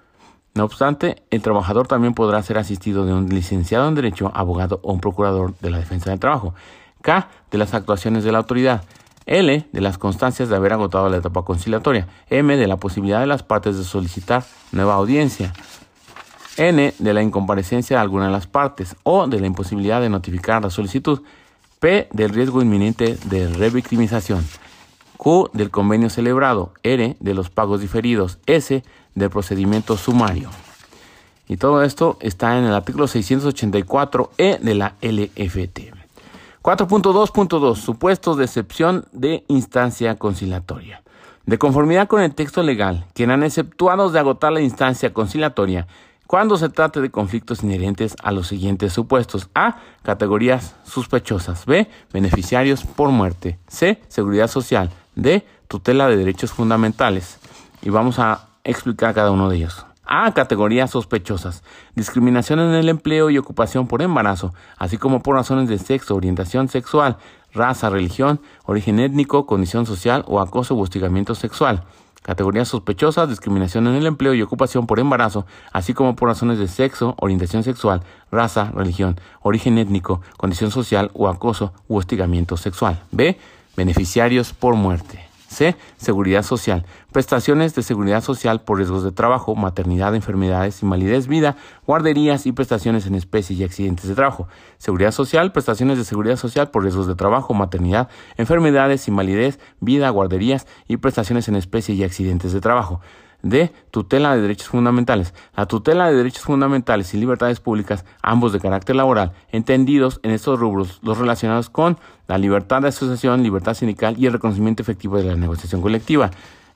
No 0.56 0.63
obstante, 0.63 1.24
el 1.32 1.41
trabajador 1.41 1.86
también 1.86 2.13
podrá 2.13 2.41
ser 2.41 2.58
asistido 2.58 3.06
de 3.06 3.13
un 3.13 3.28
licenciado 3.28 3.89
en 3.89 3.95
Derecho, 3.95 4.32
abogado 4.34 4.80
o 4.84 4.93
un 4.93 5.02
procurador 5.02 5.54
de 5.60 5.69
la 5.69 5.80
defensa 5.80 6.10
del 6.10 6.19
trabajo. 6.19 6.54
K 7.02 7.28
de 7.52 7.58
las 7.58 7.74
actuaciones 7.74 8.24
de 8.24 8.32
la 8.32 8.39
autoridad. 8.39 8.84
L 9.25 9.67
de 9.71 9.81
las 9.81 9.97
constancias 9.97 10.49
de 10.49 10.55
haber 10.55 10.73
agotado 10.73 11.09
la 11.09 11.17
etapa 11.17 11.43
conciliatoria, 11.43 12.07
M 12.29 12.55
de 12.55 12.67
la 12.67 12.77
posibilidad 12.77 13.19
de 13.19 13.27
las 13.27 13.43
partes 13.43 13.77
de 13.77 13.83
solicitar 13.83 14.45
nueva 14.71 14.95
audiencia, 14.95 15.53
N 16.57 16.93
de 16.97 17.13
la 17.13 17.21
incomparecencia 17.21 17.97
de 17.97 18.01
alguna 18.01 18.27
de 18.27 18.31
las 18.31 18.47
partes. 18.47 18.95
O 19.03 19.27
de 19.27 19.39
la 19.39 19.47
imposibilidad 19.47 20.01
de 20.01 20.09
notificar 20.09 20.63
la 20.63 20.69
solicitud, 20.69 21.21
P 21.79 22.07
del 22.13 22.29
riesgo 22.29 22.61
inminente 22.61 23.17
de 23.25 23.47
revictimización, 23.47 24.45
Q 25.17 25.49
del 25.53 25.71
convenio 25.71 26.09
celebrado, 26.09 26.73
R 26.83 27.17
de 27.19 27.33
los 27.33 27.49
pagos 27.49 27.81
diferidos, 27.81 28.38
S 28.45 28.83
del 29.15 29.29
procedimiento 29.29 29.97
sumario. 29.97 30.49
Y 31.47 31.57
todo 31.57 31.83
esto 31.83 32.17
está 32.21 32.57
en 32.57 32.65
el 32.65 32.73
artículo 32.73 33.07
684E 33.07 34.59
de 34.59 34.75
la 34.75 34.95
LFT. 35.01 36.04
4.2.2 36.65 37.75
Supuestos 37.75 38.38
de 38.38 38.45
excepción 38.45 39.06
de 39.12 39.43
instancia 39.49 40.15
conciliatoria. 40.15 41.04
De 41.45 41.60
conformidad 41.60 42.08
con 42.08 42.23
el 42.23 42.34
texto 42.34 42.63
legal, 42.63 43.06
quedan 43.13 43.43
exceptuados 43.43 44.13
de 44.13 44.17
agotar 44.17 44.51
la 44.51 44.62
instancia 44.62 45.13
conciliatoria 45.13 45.86
cuando 46.25 46.58
se 46.58 46.69
trate 46.69 47.01
de 47.01 47.12
conflictos 47.12 47.62
inherentes 47.63 48.15
a 48.23 48.32
los 48.32 48.47
siguientes 48.47 48.93
supuestos. 48.93 49.47
A. 49.54 49.78
Categorías 50.01 50.75
sospechosas. 50.86 51.67
B. 51.67 51.88
Beneficiarios 52.12 52.84
por 52.84 53.10
muerte. 53.12 53.60
C. 53.67 54.01
Seguridad 54.08 54.47
social. 54.47 54.89
D. 55.13 55.45
Tutela 55.67 56.08
de 56.08 56.17
derechos 56.17 56.51
fundamentales. 56.51 57.38
Y 57.84 57.91
vamos 57.91 58.17
a 58.17 58.47
explicar 58.63 59.13
cada 59.13 59.30
uno 59.30 59.49
de 59.49 59.58
ellos. 59.58 59.86
A. 60.05 60.33
Categorías 60.33 60.91
sospechosas. 60.91 61.63
Discriminación 61.95 62.59
en 62.59 62.73
el 62.73 62.89
empleo 62.89 63.29
y 63.29 63.37
ocupación 63.37 63.87
por 63.87 64.01
embarazo, 64.01 64.53
así 64.77 64.97
como 64.97 65.21
por 65.21 65.35
razones 65.35 65.69
de 65.69 65.77
sexo, 65.77 66.15
orientación 66.15 66.67
sexual, 66.67 67.17
raza, 67.53 67.89
religión, 67.89 68.39
origen 68.65 68.99
étnico, 68.99 69.45
condición 69.45 69.85
social 69.85 70.23
o 70.27 70.39
acoso 70.39 70.75
u 70.75 70.81
hostigamiento 70.81 71.35
sexual. 71.35 71.83
Categorías 72.21 72.67
sospechosas, 72.67 73.29
discriminación 73.29 73.85
en 73.85 73.93
el 73.93 74.07
empleo 74.07 74.33
y 74.33 74.41
ocupación 74.41 74.87
por 74.87 74.99
embarazo, 74.99 75.45
así 75.71 75.93
como 75.93 76.15
por 76.15 76.27
razones 76.27 76.57
de 76.57 76.67
sexo, 76.67 77.13
orientación 77.19 77.61
sexual, 77.61 78.01
raza, 78.31 78.71
religión, 78.73 79.19
origen 79.41 79.77
étnico, 79.77 80.21
condición 80.35 80.71
social 80.71 81.11
o 81.13 81.27
acoso 81.27 81.71
u 81.87 81.97
hostigamiento 81.97 82.57
sexual. 82.57 82.99
B. 83.11 83.37
Beneficiarios 83.77 84.53
por 84.53 84.73
muerte. 84.75 85.24
C. 85.55 85.75
Seguridad 85.97 86.43
social. 86.43 86.85
Prestaciones 87.11 87.73
de 87.73 87.81
seguridad 87.81 88.21
social 88.21 88.61
por 88.61 88.77
riesgos 88.77 89.03
de 89.03 89.11
trabajo, 89.11 89.55
maternidad, 89.55 90.13
enfermedades, 90.13 90.83
invalidez, 90.83 91.27
vida, 91.27 91.55
guarderías 91.87 92.45
y 92.45 92.51
prestaciones 92.51 93.07
en 93.07 93.15
especie 93.15 93.55
y 93.55 93.63
accidentes 93.63 94.07
de 94.07 94.15
trabajo. 94.15 94.47
Seguridad 94.77 95.11
social. 95.11 95.51
Prestaciones 95.51 95.97
de 95.97 96.03
seguridad 96.03 96.35
social 96.35 96.69
por 96.69 96.83
riesgos 96.83 97.07
de 97.07 97.15
trabajo, 97.15 97.53
maternidad, 97.53 98.09
enfermedades, 98.37 99.07
invalidez, 99.07 99.59
vida, 99.79 100.09
guarderías 100.09 100.67
y 100.87 100.97
prestaciones 100.97 101.47
en 101.47 101.55
especie 101.55 101.95
y 101.95 102.03
accidentes 102.03 102.51
de 102.51 102.61
trabajo 102.61 103.01
de 103.45 103.71
tutela 103.91 104.36
de 104.36 104.41
derechos 104.41 104.67
fundamentales. 104.67 105.34
La 105.55 105.67
tutela 105.67 106.10
de 106.10 106.15
derechos 106.17 106.43
fundamentales 106.43 107.13
y 107.13 107.17
libertades 107.17 107.60
públicas, 107.60 108.03
ambos 108.23 108.51
de 108.51 108.60
carácter 108.60 108.95
laboral, 108.95 109.34
entendidos 109.51 110.19
en 110.23 110.31
estos 110.31 110.60
rubros, 110.60 110.99
los 111.03 111.19
relacionados 111.19 111.69
con 111.69 111.97
la 112.27 112.39
libertad 112.39 112.81
de 112.81 112.88
asociación, 112.88 113.43
libertad 113.43 113.75
sindical 113.75 114.15
y 114.17 114.25
el 114.25 114.34
reconocimiento 114.34 114.81
efectivo 114.81 115.17
de 115.17 115.25
la 115.25 115.36
negociación 115.36 115.81
colectiva. 115.81 116.31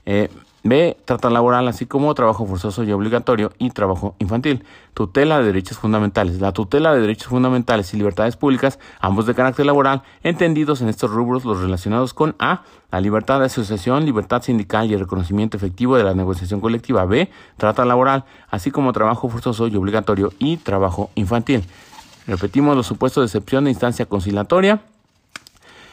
Eh, 0.05 0.29
B. 0.63 0.97
Trata 1.05 1.29
laboral, 1.29 1.67
así 1.67 1.85
como 1.85 2.13
trabajo 2.13 2.45
forzoso 2.45 2.83
y 2.83 2.91
obligatorio 2.91 3.51
y 3.57 3.69
trabajo 3.69 4.15
infantil. 4.19 4.63
Tutela 4.93 5.39
de 5.39 5.45
derechos 5.45 5.77
fundamentales. 5.77 6.41
La 6.41 6.51
tutela 6.51 6.93
de 6.93 7.01
derechos 7.01 7.27
fundamentales 7.27 7.93
y 7.93 7.97
libertades 7.97 8.35
públicas, 8.35 8.79
ambos 8.99 9.25
de 9.25 9.35
carácter 9.35 9.65
laboral, 9.65 10.03
entendidos 10.23 10.81
en 10.81 10.89
estos 10.89 11.11
rubros 11.11 11.45
los 11.45 11.61
relacionados 11.61 12.13
con 12.13 12.35
A. 12.39 12.63
La 12.91 12.99
libertad 12.99 13.39
de 13.39 13.45
asociación, 13.45 14.05
libertad 14.05 14.41
sindical 14.41 14.89
y 14.89 14.95
el 14.95 14.99
reconocimiento 15.01 15.57
efectivo 15.57 15.95
de 15.95 16.03
la 16.03 16.13
negociación 16.13 16.59
colectiva. 16.59 17.05
B. 17.05 17.29
Trata 17.57 17.85
laboral, 17.85 18.25
así 18.49 18.71
como 18.71 18.93
trabajo 18.93 19.29
forzoso 19.29 19.67
y 19.67 19.75
obligatorio 19.75 20.33
y 20.39 20.57
trabajo 20.57 21.11
infantil. 21.15 21.63
Repetimos 22.27 22.75
los 22.75 22.85
supuestos 22.85 23.21
de 23.21 23.25
excepción 23.25 23.63
de 23.63 23.71
instancia 23.71 24.05
conciliatoria. 24.05 24.81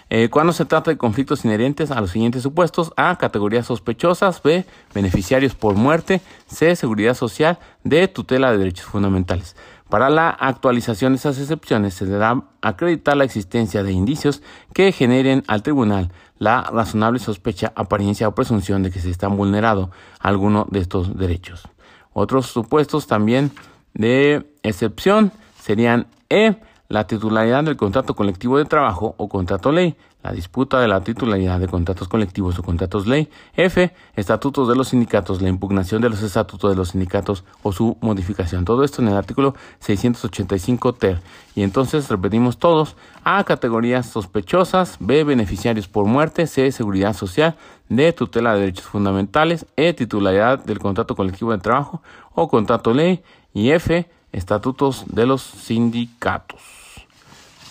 Eh, 0.08 0.28
cuando 0.30 0.52
se 0.52 0.64
trata 0.64 0.92
de 0.92 0.96
conflictos 0.96 1.44
inherentes 1.44 1.90
a 1.90 2.00
los 2.00 2.12
siguientes 2.12 2.42
supuestos, 2.42 2.92
A, 2.96 3.16
categorías 3.16 3.66
sospechosas, 3.66 4.40
B, 4.42 4.64
beneficiarios 4.94 5.54
por 5.54 5.74
muerte, 5.74 6.20
C, 6.46 6.76
seguridad 6.76 7.14
social, 7.14 7.58
D, 7.82 8.06
tutela 8.06 8.52
de 8.52 8.58
derechos 8.58 8.86
fundamentales. 8.86 9.56
Para 9.88 10.10
la 10.10 10.30
actualización 10.30 11.12
de 11.12 11.18
esas 11.18 11.38
excepciones 11.38 11.94
se 11.94 12.06
deberá 12.06 12.42
acreditar 12.60 13.16
la 13.16 13.24
existencia 13.24 13.82
de 13.82 13.92
indicios 13.92 14.42
que 14.72 14.92
generen 14.92 15.44
al 15.46 15.62
tribunal 15.62 16.10
la 16.38 16.62
razonable 16.62 17.18
sospecha, 17.18 17.72
apariencia 17.76 18.28
o 18.28 18.34
presunción 18.34 18.82
de 18.82 18.90
que 18.90 19.00
se 19.00 19.10
están 19.10 19.36
vulnerado 19.36 19.90
alguno 20.20 20.66
de 20.70 20.80
estos 20.80 21.16
derechos. 21.16 21.68
Otros 22.12 22.46
supuestos 22.46 23.06
también 23.06 23.52
de 23.94 24.46
excepción 24.62 25.32
serían 25.60 26.06
E, 26.28 26.56
la 26.88 27.06
titularidad 27.06 27.64
del 27.64 27.76
contrato 27.76 28.14
colectivo 28.14 28.58
de 28.58 28.64
trabajo 28.64 29.14
o 29.18 29.28
contrato 29.28 29.72
ley, 29.72 29.96
la 30.22 30.32
disputa 30.32 30.80
de 30.80 30.88
la 30.88 31.02
titularidad 31.02 31.60
de 31.60 31.68
contratos 31.68 32.08
colectivos 32.08 32.58
o 32.58 32.62
contratos 32.62 33.06
ley, 33.06 33.28
F, 33.54 33.92
estatutos 34.16 34.68
de 34.68 34.74
los 34.74 34.88
sindicatos, 34.88 35.40
la 35.40 35.48
impugnación 35.48 36.02
de 36.02 36.10
los 36.10 36.22
estatutos 36.22 36.70
de 36.70 36.76
los 36.76 36.90
sindicatos 36.90 37.44
o 37.62 37.72
su 37.72 37.96
modificación. 38.00 38.64
Todo 38.64 38.82
esto 38.82 39.02
en 39.02 39.08
el 39.08 39.16
artículo 39.16 39.54
685 39.80 40.94
ter. 40.94 41.20
Y 41.54 41.62
entonces 41.62 42.08
repetimos 42.08 42.58
todos, 42.58 42.96
A, 43.22 43.44
categorías 43.44 44.06
sospechosas, 44.06 44.96
B, 44.98 45.22
beneficiarios 45.24 45.86
por 45.86 46.06
muerte, 46.06 46.46
C, 46.46 46.72
seguridad 46.72 47.12
social, 47.12 47.56
D, 47.88 48.12
tutela 48.12 48.54
de 48.54 48.60
derechos 48.60 48.86
fundamentales, 48.86 49.66
E, 49.76 49.92
titularidad 49.92 50.58
del 50.64 50.80
contrato 50.80 51.14
colectivo 51.14 51.52
de 51.52 51.58
trabajo 51.58 52.02
o 52.34 52.48
contrato 52.48 52.92
ley 52.92 53.22
y 53.54 53.70
F, 53.70 54.08
estatutos 54.36 55.04
de 55.08 55.26
los 55.26 55.42
sindicatos. 55.42 56.60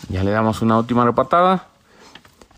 Ya 0.09 0.23
le 0.23 0.31
damos 0.31 0.61
una 0.61 0.77
última 0.77 1.05
repatada. 1.05 1.67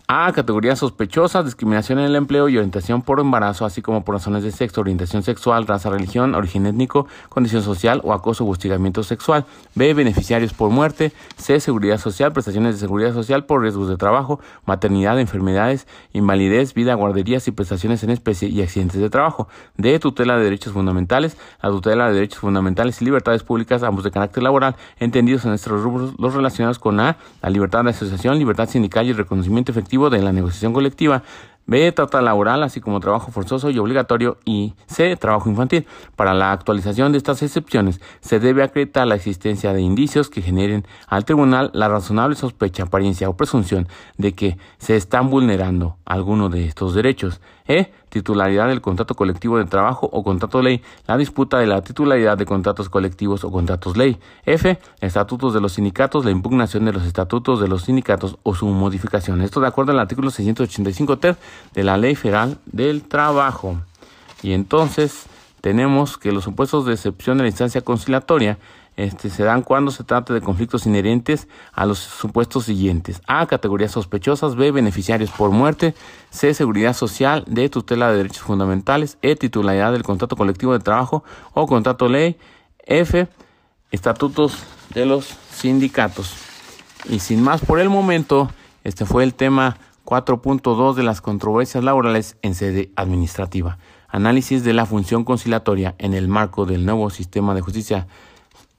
A. 0.09 0.31
Categorías 0.31 0.79
sospechosas, 0.79 1.43
discriminación 1.43 1.99
en 1.99 2.05
el 2.05 2.15
empleo 2.15 2.47
y 2.47 2.55
orientación 2.55 3.01
por 3.01 3.19
embarazo, 3.19 3.65
así 3.65 3.81
como 3.81 4.05
por 4.05 4.15
razones 4.15 4.41
de 4.41 4.53
sexo, 4.53 4.79
orientación 4.79 5.21
sexual, 5.21 5.67
raza, 5.67 5.89
religión, 5.89 6.33
origen 6.33 6.65
étnico, 6.65 7.07
condición 7.27 7.61
social 7.61 7.99
o 8.05 8.13
acoso 8.13 8.45
o 8.45 8.49
hostigamiento 8.49 9.03
sexual. 9.03 9.43
B. 9.75 9.93
Beneficiarios 9.93 10.53
por 10.53 10.69
muerte. 10.69 11.11
C. 11.35 11.59
Seguridad 11.59 11.97
social, 11.97 12.31
prestaciones 12.31 12.75
de 12.75 12.79
seguridad 12.79 13.13
social 13.13 13.43
por 13.43 13.61
riesgos 13.61 13.89
de 13.89 13.97
trabajo, 13.97 14.39
maternidad, 14.65 15.19
enfermedades, 15.19 15.87
invalidez, 16.13 16.73
vida, 16.73 16.93
guarderías 16.93 17.45
y 17.49 17.51
prestaciones 17.51 18.01
en 18.03 18.11
especie 18.11 18.47
y 18.47 18.61
accidentes 18.61 19.01
de 19.01 19.09
trabajo. 19.09 19.49
D. 19.75 19.99
Tutela 19.99 20.37
de 20.37 20.45
derechos 20.45 20.71
fundamentales. 20.71 21.35
La 21.61 21.69
tutela 21.69 22.07
de 22.07 22.13
derechos 22.13 22.39
fundamentales 22.39 23.01
y 23.01 23.03
libertades 23.03 23.43
públicas, 23.43 23.83
ambos 23.83 24.05
de 24.05 24.11
carácter 24.11 24.41
laboral, 24.41 24.77
entendidos 25.01 25.43
en 25.43 25.49
nuestros 25.49 25.83
rubros, 25.83 26.13
los 26.17 26.33
relacionados 26.33 26.79
con 26.79 26.97
A. 27.01 27.17
La 27.41 27.49
libertad 27.49 27.83
de 27.83 27.89
asociación, 27.89 28.39
libertad 28.39 28.69
sindical 28.69 29.05
y 29.05 29.11
reconocimiento 29.11 29.73
efectivo 29.73 29.96
de 29.97 30.21
la 30.21 30.31
negociación 30.31 30.73
colectiva, 30.73 31.23
B. 31.67 31.91
Trata 31.91 32.21
laboral, 32.21 32.63
así 32.63 32.79
como 32.79 33.01
trabajo 33.01 33.29
forzoso 33.31 33.69
y 33.69 33.77
obligatorio. 33.77 34.37
Y 34.45 34.73
C. 34.87 35.17
Trabajo 35.17 35.49
infantil. 35.49 35.85
Para 36.15 36.33
la 36.33 36.53
actualización 36.53 37.11
de 37.11 37.17
estas 37.17 37.43
excepciones, 37.43 37.99
se 38.21 38.39
debe 38.39 38.63
acreditar 38.63 39.05
la 39.05 39.15
existencia 39.15 39.73
de 39.73 39.81
indicios 39.81 40.29
que 40.29 40.41
generen 40.41 40.85
al 41.07 41.25
tribunal 41.25 41.69
la 41.73 41.89
razonable 41.89 42.37
sospecha, 42.37 42.83
apariencia 42.83 43.27
o 43.27 43.35
presunción 43.35 43.87
de 44.17 44.33
que 44.33 44.57
se 44.77 44.95
están 44.95 45.29
vulnerando 45.29 45.97
alguno 46.05 46.47
de 46.49 46.65
estos 46.65 46.95
derechos. 46.95 47.41
E. 47.67 47.91
Titularidad 48.09 48.67
del 48.67 48.81
contrato 48.81 49.15
colectivo 49.15 49.57
de 49.57 49.65
trabajo 49.65 50.09
o 50.11 50.23
contrato 50.23 50.61
ley. 50.61 50.81
La 51.07 51.17
disputa 51.17 51.59
de 51.59 51.67
la 51.67 51.81
titularidad 51.81 52.37
de 52.37 52.45
contratos 52.45 52.89
colectivos 52.89 53.43
o 53.43 53.51
contratos 53.51 53.97
ley. 53.97 54.17
F. 54.45 54.79
Estatutos 55.01 55.53
de 55.53 55.61
los 55.61 55.73
sindicatos. 55.73 56.25
La 56.25 56.31
impugnación 56.31 56.85
de 56.85 56.93
los 56.93 57.03
estatutos 57.03 57.59
de 57.59 57.67
los 57.67 57.83
sindicatos 57.83 58.37
o 58.43 58.55
su 58.55 58.67
modificación. 58.67 59.41
Esto 59.41 59.59
de 59.59 59.67
acuerdo 59.67 59.91
al 59.91 59.99
artículo 59.99 60.29
685 60.29 61.17
ter 61.17 61.37
de 61.73 61.83
la 61.83 61.97
Ley 61.97 62.15
Federal 62.15 62.57
del 62.65 63.03
Trabajo. 63.03 63.77
Y 64.41 64.53
entonces 64.53 65.25
tenemos 65.61 66.17
que 66.17 66.31
los 66.31 66.43
supuestos 66.43 66.85
de 66.85 66.93
excepción 66.93 67.37
de 67.37 67.43
la 67.43 67.49
instancia 67.49 67.81
conciliatoria 67.81 68.57
este, 68.97 69.29
se 69.29 69.43
dan 69.43 69.61
cuando 69.61 69.91
se 69.91 70.03
trata 70.03 70.33
de 70.33 70.41
conflictos 70.41 70.87
inherentes 70.87 71.47
a 71.71 71.85
los 71.85 71.99
supuestos 71.99 72.65
siguientes. 72.65 73.21
A. 73.27 73.45
Categorías 73.45 73.91
sospechosas. 73.91 74.55
B. 74.55 74.71
Beneficiarios 74.71 75.29
por 75.29 75.51
muerte. 75.51 75.93
C. 76.31 76.55
Seguridad 76.55 76.93
social. 76.93 77.43
D. 77.45 77.69
Tutela 77.69 78.09
de 78.09 78.17
derechos 78.17 78.41
fundamentales. 78.41 79.19
E. 79.21 79.35
Titularidad 79.35 79.91
del 79.91 80.01
contrato 80.01 80.35
colectivo 80.35 80.73
de 80.73 80.79
trabajo 80.79 81.23
o 81.53 81.67
contrato 81.67 82.09
ley. 82.09 82.37
F. 82.79 83.27
Estatutos 83.91 84.63
de 84.95 85.05
los 85.05 85.25
sindicatos. 85.51 86.33
Y 87.07 87.19
sin 87.19 87.43
más 87.43 87.61
por 87.61 87.79
el 87.79 87.89
momento, 87.89 88.49
este 88.83 89.05
fue 89.05 89.23
el 89.23 89.35
tema 89.35 89.77
4.2 90.05 90.95
de 90.95 91.03
las 91.03 91.21
controversias 91.21 91.83
laborales 91.83 92.35
en 92.41 92.55
sede 92.55 92.91
administrativa. 92.95 93.77
Análisis 94.07 94.63
de 94.63 94.73
la 94.73 94.87
función 94.87 95.23
conciliatoria 95.23 95.93
en 95.99 96.15
el 96.15 96.27
marco 96.27 96.65
del 96.65 96.83
nuevo 96.83 97.11
sistema 97.11 97.53
de 97.53 97.61
justicia 97.61 98.07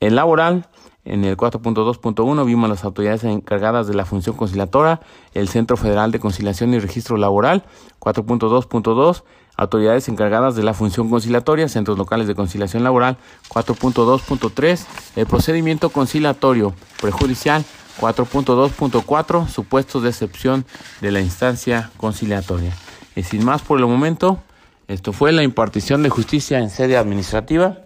el 0.01 0.17
laboral, 0.17 0.69
en 1.05 1.25
el 1.25 1.37
4.2.1 1.37 2.45
vimos 2.45 2.69
las 2.69 2.85
autoridades 2.85 3.25
encargadas 3.25 3.87
de 3.87 3.95
la 3.95 4.05
función 4.05 4.37
conciliatoria, 4.37 5.01
el 5.33 5.49
Centro 5.49 5.77
Federal 5.77 6.13
de 6.13 6.21
Conciliación 6.21 6.75
y 6.75 6.79
Registro 6.79 7.17
Laboral, 7.17 7.65
4.2.2, 7.99 9.23
autoridades 9.57 10.09
encargadas 10.09 10.55
de 10.55 10.63
la 10.63 10.75
función 10.75 11.11
conciliatoria, 11.11 11.69
centros 11.69 11.99
locales 11.99 12.27
de 12.29 12.35
conciliación 12.35 12.85
laboral, 12.85 13.17
4.2.3, 13.49 14.87
el 15.17 15.27
procedimiento 15.27 15.91
conciliatorio 15.91 16.75
prejudicial, 17.01 17.65
4.2.4, 18.01 19.49
supuestos 19.49 20.03
de 20.03 20.11
excepción 20.11 20.65
de 21.01 21.11
la 21.11 21.21
instancia 21.21 21.91
conciliatoria. 21.97 22.73
Y 23.17 23.25
sin 23.25 23.45
más 23.45 23.63
por 23.63 23.81
el 23.81 23.87
momento, 23.87 24.39
esto 24.87 25.13
fue 25.13 25.33
la 25.33 25.43
impartición 25.43 26.03
de 26.03 26.11
justicia 26.11 26.61
en 26.61 26.71
sede 26.71 26.97
administrativa 26.97 27.79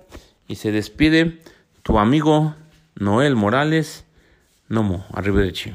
y 0.46 0.56
se 0.56 0.72
despide 0.72 1.40
tu 1.82 1.98
amigo 1.98 2.54
Noel 2.94 3.34
Morales, 3.34 4.04
Nomo, 4.68 5.04
Arrivederci. 5.12 5.72